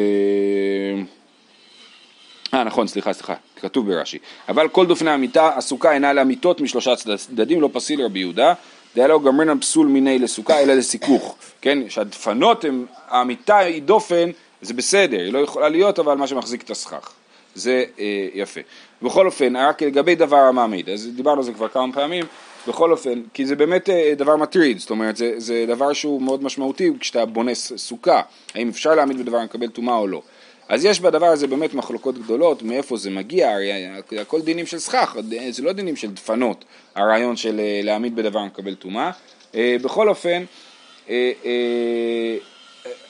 אה 2.54 2.64
נכון, 2.64 2.86
סליחה, 2.86 3.12
סליחה, 3.12 3.34
כתוב 3.60 3.86
ברש"י. 3.86 4.18
אבל 4.48 4.68
כל 4.68 4.86
דופני 4.86 5.10
המיטה, 5.10 5.56
הסוכה 5.56 5.92
אינה 5.92 6.12
לה 6.12 6.24
מיטות 6.24 6.60
משלושה 6.60 6.96
צדדים, 6.96 7.60
לא 7.60 7.70
פסיל 7.72 8.02
רבי 8.02 8.18
יהודה. 8.18 8.54
דהיה 8.94 9.08
לו 9.08 9.20
גמרינן 9.20 9.60
פסול 9.60 9.86
מיני 9.86 10.18
לסוכה, 10.18 10.60
אלא 10.60 10.74
לסיכוך. 10.74 11.36
כן, 11.60 11.78
שהדפנות 11.90 12.64
הן, 12.64 12.84
המיטה 13.08 13.58
היא 13.58 13.82
דופן, 13.82 14.30
זה 14.62 14.74
בסדר, 14.74 15.20
היא 15.20 15.32
לא 15.32 15.38
יכולה 15.38 15.68
להיות, 15.68 15.98
אבל 15.98 16.16
מה 16.16 16.26
שמחזיק 16.26 16.62
את 16.62 16.70
הסכך. 16.70 17.12
זה 17.54 17.84
אה, 17.98 18.28
יפה. 18.34 18.60
בכל 19.02 19.26
אופן, 19.26 19.56
רק 19.56 19.82
לגבי 19.82 20.14
דבר 20.14 20.36
המעמיד, 20.36 20.90
אז 20.90 21.10
דיברנו 21.16 21.38
על 21.38 21.44
זה 21.44 21.52
כבר 21.52 21.68
כמה 21.68 21.92
פעמים, 21.92 22.24
בכל 22.68 22.92
אופן, 22.92 23.22
כי 23.34 23.46
זה 23.46 23.56
באמת 23.56 23.90
אה, 23.90 24.12
דבר 24.16 24.36
מטריד, 24.36 24.78
זאת 24.78 24.90
אומרת, 24.90 25.16
זה, 25.16 25.34
זה 25.36 25.64
דבר 25.68 25.92
שהוא 25.92 26.22
מאוד 26.22 26.42
משמעותי 26.42 26.90
כשאתה 27.00 27.26
בונה 27.26 27.54
סוכה, 27.54 28.20
האם 28.54 28.68
אפשר 28.68 28.94
להעמיד 28.94 29.18
בדבר 29.18 29.38
המקבל 29.38 29.68
טומאה 29.68 29.96
או 29.96 30.06
לא. 30.06 30.22
אז 30.68 30.84
יש 30.84 31.00
בדבר 31.00 31.26
הזה 31.26 31.46
באמת 31.46 31.74
מחלוקות 31.74 32.18
גדולות, 32.18 32.62
מאיפה 32.62 32.96
זה 32.96 33.10
מגיע, 33.10 33.50
הרי 33.50 33.72
הכל 34.20 34.40
דינים 34.40 34.66
של 34.66 34.78
סכך, 34.78 35.16
זה 35.50 35.62
לא 35.62 35.72
דינים 35.72 35.96
של 35.96 36.10
דפנות, 36.10 36.64
הרעיון 36.94 37.36
של 37.36 37.60
אה, 37.60 37.80
להעמיד 37.82 38.16
בדבר 38.16 38.38
המקבל 38.38 38.74
טומאה. 38.74 39.10
אה, 39.54 39.76
בכל 39.82 40.08
אופן, 40.08 40.44
אה, 41.08 41.32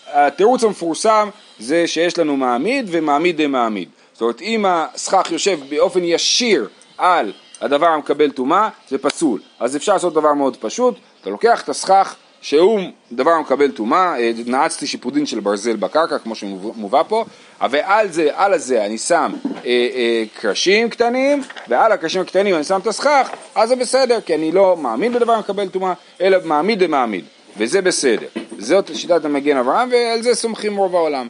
התירוץ 0.06 0.64
המפורסם 0.64 1.28
זה 1.58 1.86
שיש 1.86 2.18
לנו 2.18 2.36
מעמיד 2.36 2.86
ומעמיד 2.88 3.42
דמעמיד. 3.42 3.88
זאת 4.14 4.22
אומרת, 4.22 4.40
אם 4.40 4.64
הסכך 4.68 5.30
יושב 5.30 5.58
באופן 5.68 6.04
ישיר 6.04 6.68
על 6.98 7.32
הדבר 7.60 7.86
המקבל 7.86 8.30
טומאה, 8.30 8.68
זה 8.88 8.98
פסול. 8.98 9.40
אז 9.60 9.76
אפשר 9.76 9.92
לעשות 9.92 10.14
דבר 10.14 10.32
מאוד 10.32 10.56
פשוט, 10.56 10.94
אתה 11.20 11.30
לוקח 11.30 11.62
את 11.62 11.68
הסכך 11.68 12.14
שהוא 12.40 12.80
דבר 13.12 13.30
המקבל 13.30 13.70
טומאה, 13.70 14.18
אה, 14.18 14.32
נעצתי 14.46 14.86
שיפודין 14.86 15.26
של 15.26 15.40
ברזל 15.40 15.76
בקרקע, 15.76 16.18
כמו 16.18 16.34
שמובא 16.34 17.02
פה, 17.08 17.24
ועל 17.70 18.08
זה, 18.08 18.28
על 18.34 18.52
הזה 18.52 18.84
אני 18.84 18.98
שם 18.98 19.32
אה, 19.46 19.50
אה, 19.66 20.24
קרשים 20.40 20.90
קטנים, 20.90 21.42
ועל 21.68 21.92
הקרשים 21.92 22.20
הקטנים 22.20 22.54
אני 22.54 22.64
שם 22.64 22.80
את 22.82 22.86
הסכך, 22.86 23.30
אז 23.54 23.68
זה 23.68 23.76
בסדר, 23.76 24.20
כי 24.20 24.34
אני 24.34 24.52
לא 24.52 24.76
מאמין 24.76 25.12
בדבר 25.12 25.32
המקבל 25.32 25.68
טומאה, 25.68 25.92
אלא 26.20 26.38
מעמיד 26.44 26.82
ומעמיד, 26.82 27.24
וזה 27.56 27.82
בסדר. 27.82 28.26
זאת 28.58 28.96
שיטת 28.96 29.24
המגן 29.24 29.56
אברהם, 29.56 29.88
ועל 29.92 30.22
זה 30.22 30.34
סומכים 30.34 30.76
רוב 30.76 30.96
העולם. 30.96 31.26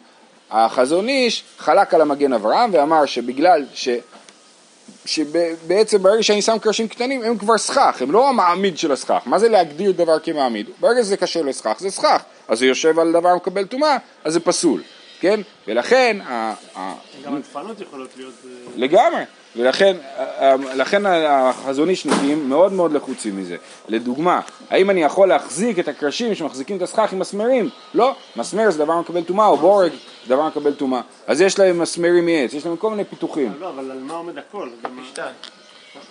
החזון 0.55 1.09
איש 1.09 1.45
חלק 1.59 1.95
על 1.95 2.01
המגן 2.01 2.33
אברהם 2.33 2.71
ואמר 2.73 3.07
שבגלל 3.07 3.64
ש... 3.75 3.88
שבעצם 5.07 6.03
ברגע 6.03 6.23
שאני 6.23 6.43
שם 6.43 6.59
קרשים 6.59 6.88
קטנים 6.88 7.23
הם 7.23 7.38
כבר 7.38 7.59
סכך, 7.59 8.03
הם 8.03 8.11
לא 8.11 8.29
המעמיד 8.29 8.79
של 8.79 8.93
הסכך. 8.93 9.23
מה 9.27 9.38
זה 9.38 9.49
להגדיר 9.49 9.93
דבר 9.93 10.19
כמעמיד? 10.19 10.67
ברגע 10.81 11.03
שזה 11.03 11.17
קשה 11.17 11.43
לסכך 11.43 11.77
זה 11.79 11.90
סכך, 11.90 12.23
אז 12.49 12.59
זה 12.59 12.67
יושב 12.67 12.99
על 12.99 13.12
דבר 13.12 13.37
מקבל 13.37 13.64
טומאה, 13.64 13.97
אז 14.25 14.33
זה 14.33 14.40
פסול, 14.40 14.83
כן? 15.21 15.40
ולכן... 15.69 16.17
גם 17.25 17.37
הדפנות 17.37 17.81
יכולות 17.81 18.11
להיות... 18.17 18.35
אה, 18.45 18.51
לגמרי. 18.77 19.23
ולכן 19.57 19.97
לכן 20.75 21.03
החזון 21.07 21.88
איש 21.88 22.07
נהיים 22.07 22.49
מאוד 22.49 22.73
מאוד 22.73 22.93
לחוצים 22.93 23.37
מזה. 23.37 23.57
לדוגמה, 23.88 24.40
האם 24.71 24.90
אני 24.90 25.03
יכול 25.03 25.29
להחזיק 25.29 25.79
את 25.79 25.88
הקרשים 25.88 26.35
שמחזיקים 26.35 26.77
את 26.77 26.83
הסכך 26.83 27.12
עם 27.12 27.19
מסמרים? 27.19 27.69
לא, 27.95 28.14
מסמר 28.37 28.71
זה 28.71 28.79
דבר 28.79 29.01
מקבל 29.01 29.23
טומאה, 29.23 29.47
או 29.47 29.57
בורג 29.57 29.93
זה 30.27 30.35
דבר 30.35 30.47
מקבל 30.47 30.75
טומאה. 30.75 31.01
אז 31.27 31.40
יש 31.40 31.59
להם 31.59 31.79
מסמרים 31.79 32.27
מעץ, 32.27 32.55
יש 32.55 32.67
להם 32.67 32.77
כל 32.77 32.90
מיני 32.90 33.05
פיתוחים. 33.05 33.53
לא, 33.61 33.69
אבל 33.69 33.90
על 33.90 33.99
מה 33.99 34.14
עומד 34.14 34.38
הכל? 34.38 34.69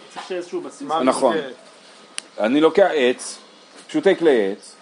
צריך 0.09 0.27
שאיזשהו 0.27 0.61
בסיס. 0.61 0.87
נכון. 1.03 1.35
אני 2.39 2.61
לוקח 2.61 2.87
עץ, 2.93 3.37
פשוטי 3.87 4.15
כלי 4.15 4.51
עץ, 4.51 4.75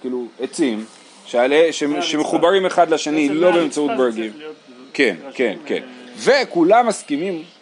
כאילו 0.00 0.26
עצים, 0.40 0.84
שמחוברים 2.00 2.66
אחד 2.66 2.90
לשני 2.90 3.28
לא 3.28 3.50
באמצעות 3.50 3.90
ברגים. 3.96 4.32
כן, 4.92 5.16
כן, 5.34 5.56
כן. 5.66 5.82
וכולם 6.18 6.86
מסכימים 6.86 7.34
אה, 7.34 7.38
אה, 7.38 7.55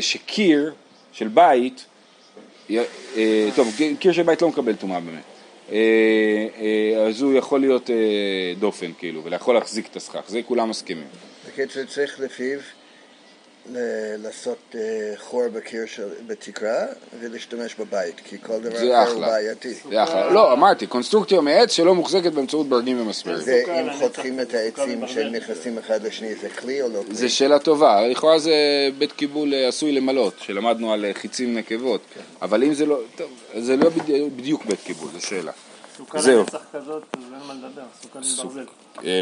שקיר 0.00 0.72
של 1.12 1.28
בית 1.28 1.84
אה, 2.70 3.48
טוב, 3.56 3.74
קיר 3.98 4.12
של 4.12 4.22
בית 4.22 4.42
לא 4.42 4.48
מקבל 4.48 4.76
טומאה 4.76 5.00
באמת. 5.00 5.22
אה, 5.72 7.06
אז 7.08 7.22
הוא 7.22 7.34
יכול 7.34 7.60
להיות 7.60 7.90
דופן, 8.58 8.92
כאילו, 8.98 9.24
ויכול 9.24 9.54
להחזיק 9.54 9.86
את 9.90 9.96
הסכך, 9.96 10.22
זה 10.26 10.40
כולם 10.42 10.70
מסכימים. 10.70 11.06
בקיצור, 11.48 11.84
צריך 11.84 12.20
לפיו 12.20 12.58
לעשות 14.18 14.74
חור 15.18 15.48
בקיר 15.48 15.86
של, 15.86 16.08
בתקרה 16.26 16.84
ולהשתמש 17.20 17.74
בבית, 17.74 18.20
כי 18.24 18.36
כל 18.38 18.58
דבר 18.60 19.02
אחר 19.02 19.12
הוא 19.12 19.20
בעייתי. 19.20 19.74
זה 19.90 20.02
אחלה. 20.02 20.30
לא, 20.30 20.52
אמרתי, 20.52 20.86
קונסטרוקציה 20.86 21.40
מעץ 21.40 21.72
שלא 21.72 21.94
מוחזקת 21.94 22.32
באמצעות 22.32 22.68
ברגים 22.68 23.00
ומסמרים. 23.00 23.42
ואם 23.46 23.92
חותכים 23.98 24.40
את 24.40 24.54
העצים 24.54 25.08
שהם 25.08 25.32
נכנסים 25.32 25.78
אחד 25.78 26.02
לשני, 26.02 26.34
זה 26.34 26.48
כלי 26.48 26.82
או 26.82 26.88
לא 26.88 27.02
כלי? 27.06 27.14
זה 27.14 27.28
שאלה 27.28 27.58
טובה, 27.58 28.08
לכאורה 28.08 28.38
זה 28.38 28.54
בית 28.98 29.12
קיבול 29.12 29.54
עשוי 29.68 29.92
למלות, 29.92 30.34
שלמדנו 30.38 30.92
על 30.92 31.04
חיצים 31.12 31.58
נקבות, 31.58 32.00
אבל 32.42 32.64
אם 32.64 32.74
זה 32.74 32.86
לא, 32.86 33.00
טוב, 33.16 33.30
זה 33.58 33.76
לא 33.76 33.90
בדיוק 34.36 34.64
בית 34.64 34.80
קיבול, 34.84 35.10
זו 35.12 35.26
שאלה. 35.26 35.52
סוכה 35.96 36.18
לנצח 36.18 36.58
כזאת, 36.72 37.02
אז 37.12 37.22
אין 37.32 37.40
מה 37.46 37.54
לדבר, 37.54 37.82
סוכה 38.02 38.18
עם 38.18 38.48
ברזל. 38.48 38.64